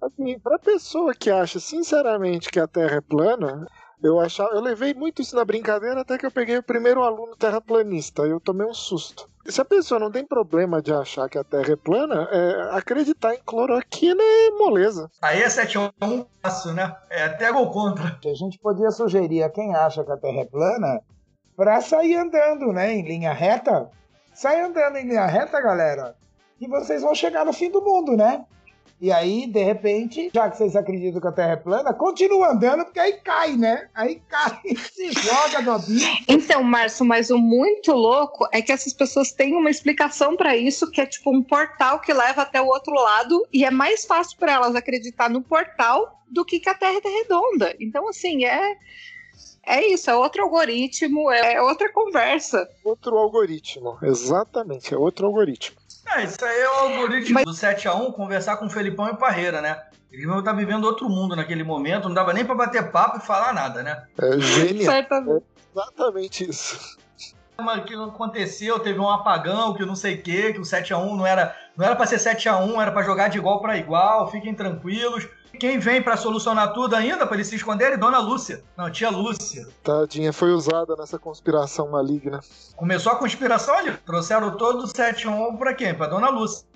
[0.00, 3.66] Assim, para pessoa que acha sinceramente que a Terra é plana,
[4.02, 7.36] eu achava, eu levei muito isso na brincadeira até que eu peguei o primeiro aluno
[7.36, 8.22] terraplanista.
[8.22, 9.30] Eu tomei um susto.
[9.46, 13.34] Se a pessoa não tem problema de achar que a Terra é plana, é, acreditar
[13.34, 15.10] em cloroquina é moleza.
[15.20, 16.94] Aí é 7 a 1 passo, né?
[17.10, 18.18] É até gol contra.
[18.24, 21.00] A gente podia sugerir a quem acha que a Terra é plana
[21.56, 23.90] para sair andando, né, em linha reta.
[24.32, 26.16] Sai andando em linha reta, galera,
[26.60, 28.44] e vocês vão chegar no fim do mundo, né?
[29.02, 32.84] E aí, de repente, já que vocês acreditam que a Terra é plana, continua andando,
[32.84, 33.88] porque aí cai, né?
[33.92, 34.60] Aí cai,
[34.94, 36.18] se joga do abismo.
[36.28, 40.88] Então, Márcio, mas o muito louco é que essas pessoas têm uma explicação para isso,
[40.88, 44.38] que é tipo um portal que leva até o outro lado, e é mais fácil
[44.38, 47.74] para elas acreditar no portal do que que a Terra é redonda.
[47.80, 48.76] Então, assim, é.
[49.64, 52.68] É isso, é outro algoritmo, é outra conversa.
[52.84, 55.81] Outro algoritmo, exatamente, é outro algoritmo.
[56.06, 57.44] É, isso aí é o algoritmo Mas...
[57.44, 59.82] do 7x1 conversar com o Felipão e o Parreira, né?
[60.10, 63.26] Ele estar tá vivendo outro mundo naquele momento, não dava nem para bater papo e
[63.26, 64.04] falar nada, né?
[64.20, 64.94] É genial.
[64.94, 65.40] É
[65.74, 66.98] exatamente isso.
[67.58, 71.26] Mas que aconteceu, teve um apagão, que não sei o quê, que o 7x1 não
[71.26, 75.26] era, não era para ser 7x1, era para jogar de igual para igual, fiquem tranquilos.
[75.58, 77.98] Quem vem para solucionar tudo ainda, para eles se esconderem?
[77.98, 78.62] Dona Lúcia.
[78.76, 79.66] Não, tia Lúcia.
[79.82, 82.40] Tadinha, foi usada nessa conspiração maligna.
[82.76, 83.96] Começou a conspiração ali.
[83.98, 85.94] Trouxeram todo o 7-1 para quem?
[85.94, 86.66] Para Dona Lúcia.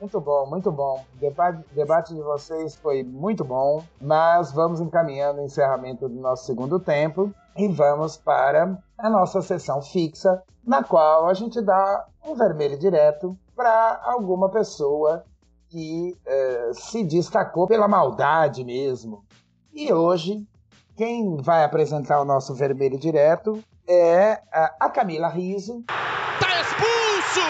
[0.00, 1.04] Muito bom, muito bom.
[1.14, 6.44] O debate, debate de vocês foi muito bom, mas vamos encaminhando o encerramento do nosso
[6.46, 12.34] segundo tempo e vamos para a nossa sessão fixa, na qual a gente dá um
[12.34, 15.24] vermelho direto para alguma pessoa
[15.72, 19.24] que é, se destacou pela maldade mesmo.
[19.72, 20.46] E hoje,
[20.94, 24.42] quem vai apresentar o nosso vermelho direto é
[24.78, 25.82] a Camila Riso.
[25.86, 27.40] Tá expulso!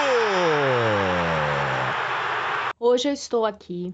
[2.79, 3.93] Hoje eu estou aqui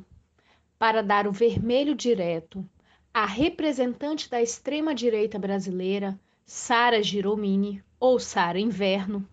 [0.78, 2.62] para dar o vermelho direto
[3.14, 9.26] à representante da extrema-direita brasileira, Sara Giromini, ou Sara Inverno,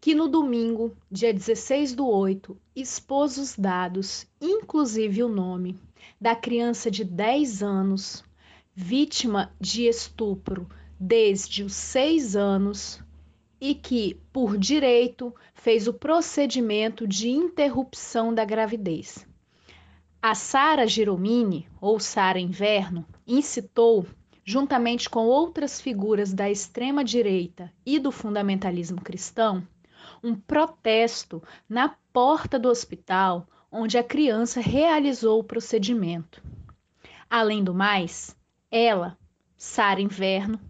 [0.00, 5.78] que no domingo, dia 16 do 8, expôs os dados, inclusive o nome,
[6.20, 8.24] da criança de 10 anos,
[8.74, 13.02] vítima de estupro desde os 6 anos,
[13.60, 19.26] e que, por direito, fez o procedimento de interrupção da gravidez.
[20.20, 24.06] A Sara Giromini, ou Sara Inverno, incitou,
[24.44, 29.66] juntamente com outras figuras da extrema-direita e do fundamentalismo cristão,
[30.22, 36.42] um protesto na porta do hospital onde a criança realizou o procedimento.
[37.28, 38.36] Além do mais,
[38.70, 39.18] ela,
[39.56, 40.60] Sara Inverno,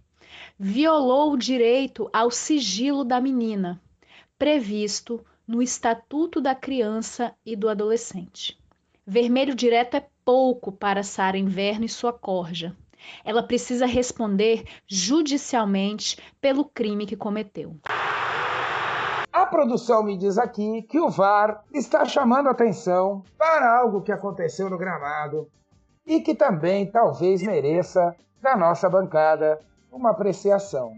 [0.58, 3.82] violou o direito ao sigilo da menina,
[4.38, 8.58] previsto no Estatuto da Criança e do Adolescente.
[9.06, 12.74] Vermelho direto é pouco para Sara Inverno e sua corja.
[13.24, 17.76] Ela precisa responder judicialmente pelo crime que cometeu.
[19.32, 24.70] A produção me diz aqui que o VAR está chamando atenção para algo que aconteceu
[24.70, 25.48] no gramado
[26.06, 29.58] e que também talvez mereça da nossa bancada
[29.90, 30.96] uma apreciação.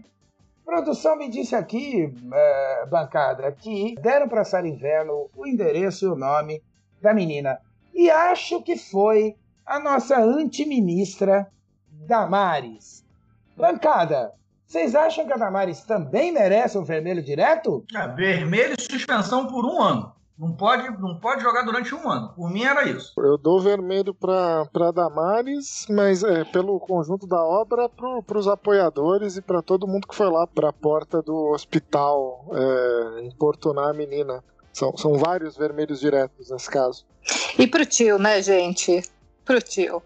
[0.65, 6.15] Produção me disse aqui, é, bancada, que deram para Sara Inverno o endereço e o
[6.15, 6.61] nome
[7.01, 7.59] da menina.
[7.93, 9.35] E acho que foi
[9.65, 11.49] a nossa antiministra
[12.05, 13.05] Damares.
[13.55, 14.33] Bancada,
[14.67, 17.85] vocês acham que a Damares também merece um vermelho direto?
[17.95, 20.11] É, vermelho e suspensão por um ano.
[20.37, 22.29] Não pode, não pode jogar durante um ano.
[22.35, 23.11] Por mim era isso.
[23.17, 29.41] Eu dou vermelho para Damares, mas é, pelo conjunto da obra, para os apoiadores e
[29.41, 34.43] para todo mundo que foi lá para a porta do hospital é, importunar a menina.
[34.71, 37.03] São, são vários vermelhos diretos nesse caso.
[37.57, 39.01] E pro tio, né, gente?
[39.43, 40.03] Pro tio.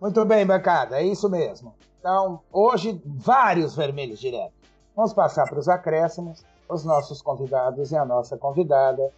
[0.00, 1.74] Muito bem, bancada, é isso mesmo.
[1.98, 4.56] Então, hoje, vários vermelhos diretos.
[4.94, 6.44] Vamos passar para os acréscimos.
[6.68, 9.10] Os nossos convidados e a nossa convidada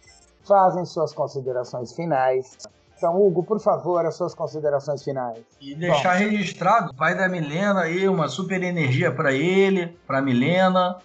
[0.47, 2.57] fazem suas considerações finais.
[2.97, 5.39] Então, Hugo, por favor, as suas considerações finais.
[5.59, 6.19] E deixar Bom.
[6.19, 10.97] registrado, pai da Milena aí, uma super energia para ele, para Milena,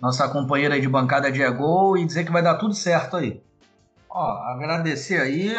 [0.00, 3.42] nossa companheira de bancada de Egol, e dizer que vai dar tudo certo aí.
[4.08, 5.56] Ó, agradecer aí,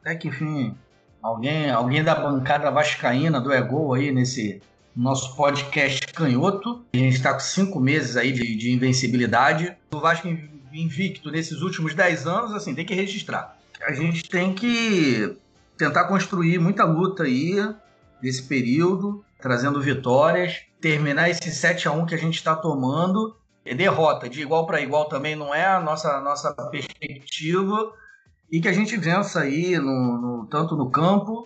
[0.00, 0.76] até que enfim,
[1.24, 4.60] alguém, alguém da bancada vascaína do Egol aí nesse
[4.94, 6.84] nosso podcast canhoto.
[6.92, 9.74] A gente está com cinco meses aí de, de invencibilidade.
[9.90, 10.28] O Vasco
[10.70, 13.56] invicto nesses últimos 10 anos, assim, tem que registrar.
[13.86, 15.34] A gente tem que
[15.78, 17.56] tentar construir muita luta aí
[18.22, 23.34] nesse período, trazendo vitórias, terminar esse 7 a 1 que a gente está tomando.
[23.64, 27.92] Derrota de igual para igual também não é a nossa, nossa perspectiva.
[28.54, 31.42] E que a gente vença aí, no, no, tanto no campo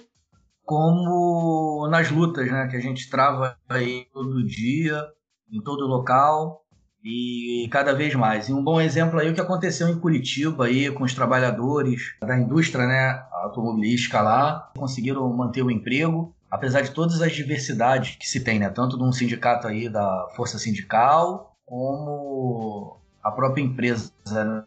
[0.63, 5.03] como nas lutas né, que a gente trava aí todo dia,
[5.51, 6.67] em todo local
[7.03, 8.51] e cada vez mais.
[8.51, 12.15] E um bom exemplo aí é o que aconteceu em Curitiba aí com os trabalhadores
[12.21, 18.29] da indústria, né, automobilística lá, conseguiram manter o emprego, apesar de todas as diversidades que
[18.29, 24.13] se tem, né, tanto de um sindicato aí da força sindical como a própria empresa
[24.31, 24.63] né,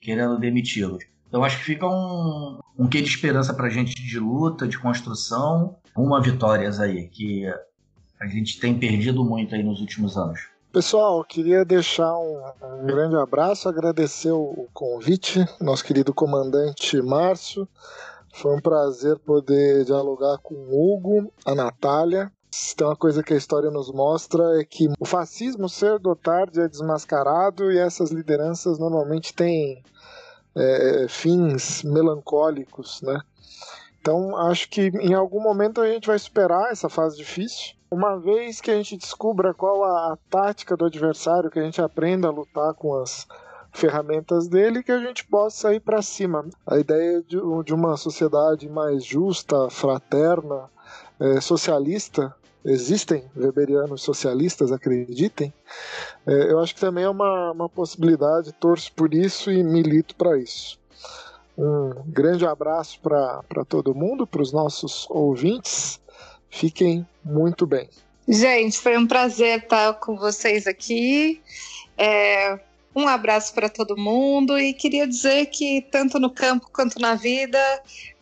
[0.00, 1.04] querendo demiti-los.
[1.28, 4.78] Então acho que fica um, um quê de esperança para a gente de luta, de
[4.78, 7.46] construção, uma vitórias aí que
[8.20, 10.40] a gente tem perdido muito aí nos últimos anos.
[10.72, 17.66] Pessoal, queria deixar um, um grande abraço, agradecer o convite, nosso querido comandante Márcio.
[18.34, 22.30] Foi um prazer poder dialogar com o Hugo, a Natália.
[22.50, 26.16] Se tem uma coisa que a história nos mostra é que o fascismo cedo ou
[26.16, 29.82] tarde é desmascarado e essas lideranças normalmente têm
[30.56, 33.20] é, fins melancólicos, né?
[34.00, 38.60] Então acho que em algum momento a gente vai superar essa fase difícil uma vez
[38.60, 42.32] que a gente descubra qual a, a tática do adversário, que a gente aprenda a
[42.32, 43.26] lutar com as
[43.72, 46.44] ferramentas dele, que a gente possa ir para cima.
[46.66, 50.70] A ideia de, de, uma sociedade mais justa, fraterna,
[51.20, 52.34] é, socialista,
[52.66, 55.52] existem weberianos socialistas, acreditem,
[56.26, 60.36] é, eu acho que também é uma, uma possibilidade, torço por isso e milito para
[60.38, 60.78] isso.
[61.56, 65.98] Um grande abraço para todo mundo, para os nossos ouvintes
[66.56, 67.88] Fiquem muito bem.
[68.26, 71.40] Gente, foi um prazer estar com vocês aqui.
[71.98, 72.58] É,
[72.94, 77.58] um abraço para todo mundo e queria dizer que tanto no campo quanto na vida,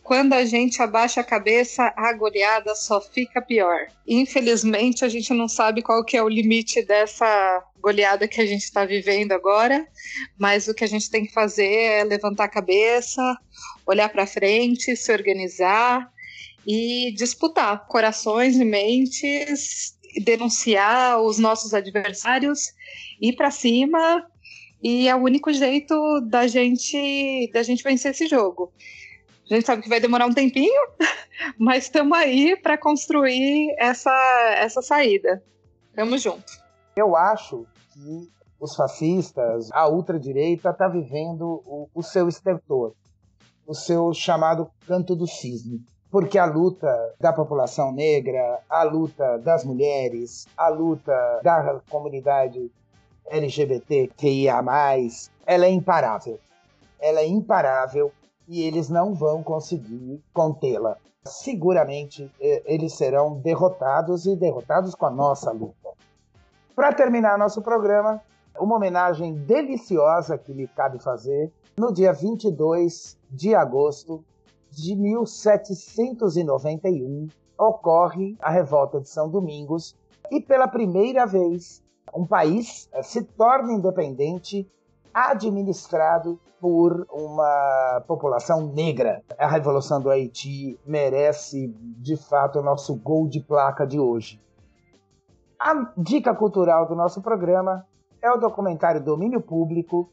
[0.05, 3.87] quando a gente abaixa a cabeça, a goleada só fica pior.
[4.07, 8.61] Infelizmente, a gente não sabe qual que é o limite dessa goleada que a gente
[8.61, 9.83] está vivendo agora,
[10.37, 13.19] mas o que a gente tem que fazer é levantar a cabeça,
[13.83, 16.07] olhar para frente, se organizar
[16.67, 22.75] e disputar corações e mentes, denunciar os nossos adversários,
[23.19, 24.23] ir para cima
[24.83, 28.71] e é o único jeito da gente da gente vencer esse jogo.
[29.49, 30.81] A gente sabe que vai demorar um tempinho,
[31.59, 34.11] mas estamos aí para construir essa,
[34.57, 35.43] essa saída.
[35.95, 36.45] Tamo junto.
[36.95, 38.29] Eu acho que
[38.59, 42.93] os fascistas, a ultradireita está vivendo o, o seu estertor,
[43.67, 45.83] o seu chamado canto do cisne
[46.15, 51.11] porque a luta da população negra, a luta das mulheres, a luta
[51.43, 52.71] da comunidade
[53.25, 54.63] LGBTQIA+,
[55.45, 56.39] ela é imparável.
[57.01, 58.13] Ela é imparável
[58.47, 60.97] e eles não vão conseguir contê-la.
[61.25, 65.89] Seguramente eles serão derrotados e derrotados com a nossa luta.
[66.75, 68.21] Para terminar nosso programa,
[68.59, 74.23] uma homenagem deliciosa que me cabe fazer no dia 22 de agosto
[74.71, 77.27] de 1791
[77.57, 79.95] ocorre a revolta de São Domingos
[80.29, 81.81] e pela primeira vez
[82.13, 84.69] um país eh, se torna independente
[85.15, 89.23] administrado por uma população negra.
[89.39, 94.41] A Revolução do Haiti merece, de fato, o nosso gol de placa de hoje.
[95.57, 97.87] A dica cultural do nosso programa
[98.21, 100.09] é o documentário Domínio Público,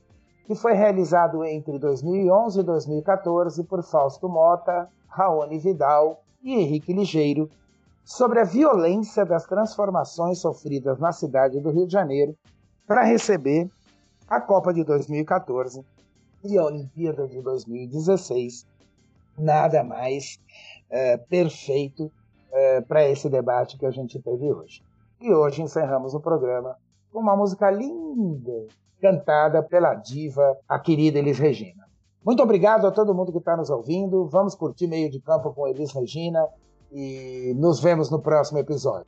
[0.46, 7.50] que foi realizado entre 2011 e 2014 por Fausto Mota, Raoni Vidal e Henrique Ligeiro,
[8.04, 12.36] sobre a violência das transformações sofridas na cidade do Rio de Janeiro
[12.86, 13.68] para receber
[14.32, 15.84] a Copa de 2014
[16.42, 18.66] e a Olimpíada de 2016.
[19.36, 20.40] Nada mais
[20.88, 22.10] é, perfeito
[22.50, 24.82] é, para esse debate que a gente teve hoje.
[25.20, 26.78] E hoje encerramos o programa
[27.12, 28.68] com uma música linda
[29.02, 31.86] cantada pela diva, a querida Elis Regina.
[32.24, 34.24] Muito obrigado a todo mundo que está nos ouvindo.
[34.28, 36.48] Vamos curtir meio de campo com Elis Regina
[36.90, 39.06] e nos vemos no próximo episódio.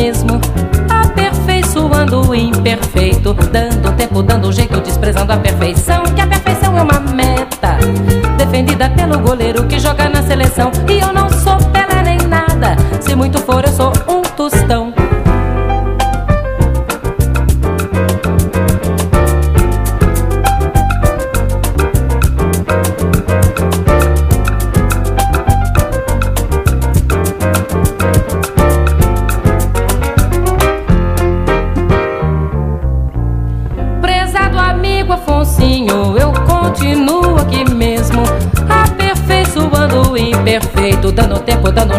[0.00, 0.40] Mesmo,
[0.88, 7.00] aperfeiçoando o imperfeito, dando tempo, dando jeito, desprezando a perfeição, que a perfeição é uma
[7.00, 7.76] meta,
[8.38, 10.72] defendida pelo goleiro que joga na seleção.
[10.88, 14.89] E eu não sou Pelé nem nada, se muito for eu sou um tostão.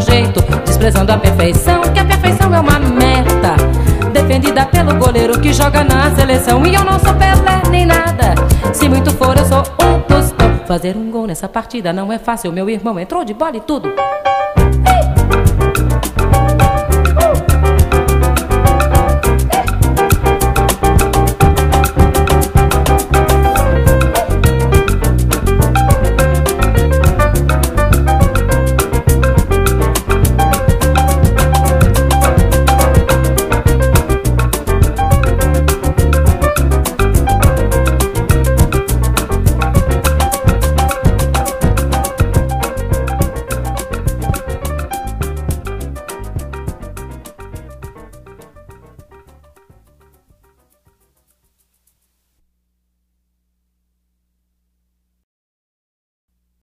[0.02, 3.56] Jeito, desprezando a perfeição, que a perfeição é uma meta.
[4.12, 6.66] Defendida pelo goleiro que joga na seleção.
[6.66, 8.36] E eu não sou Pelé nem nada.
[8.74, 10.60] Se muito for, eu sou um tostão.
[10.68, 13.94] Fazer um gol nessa partida não é fácil, meu irmão entrou de bola e tudo.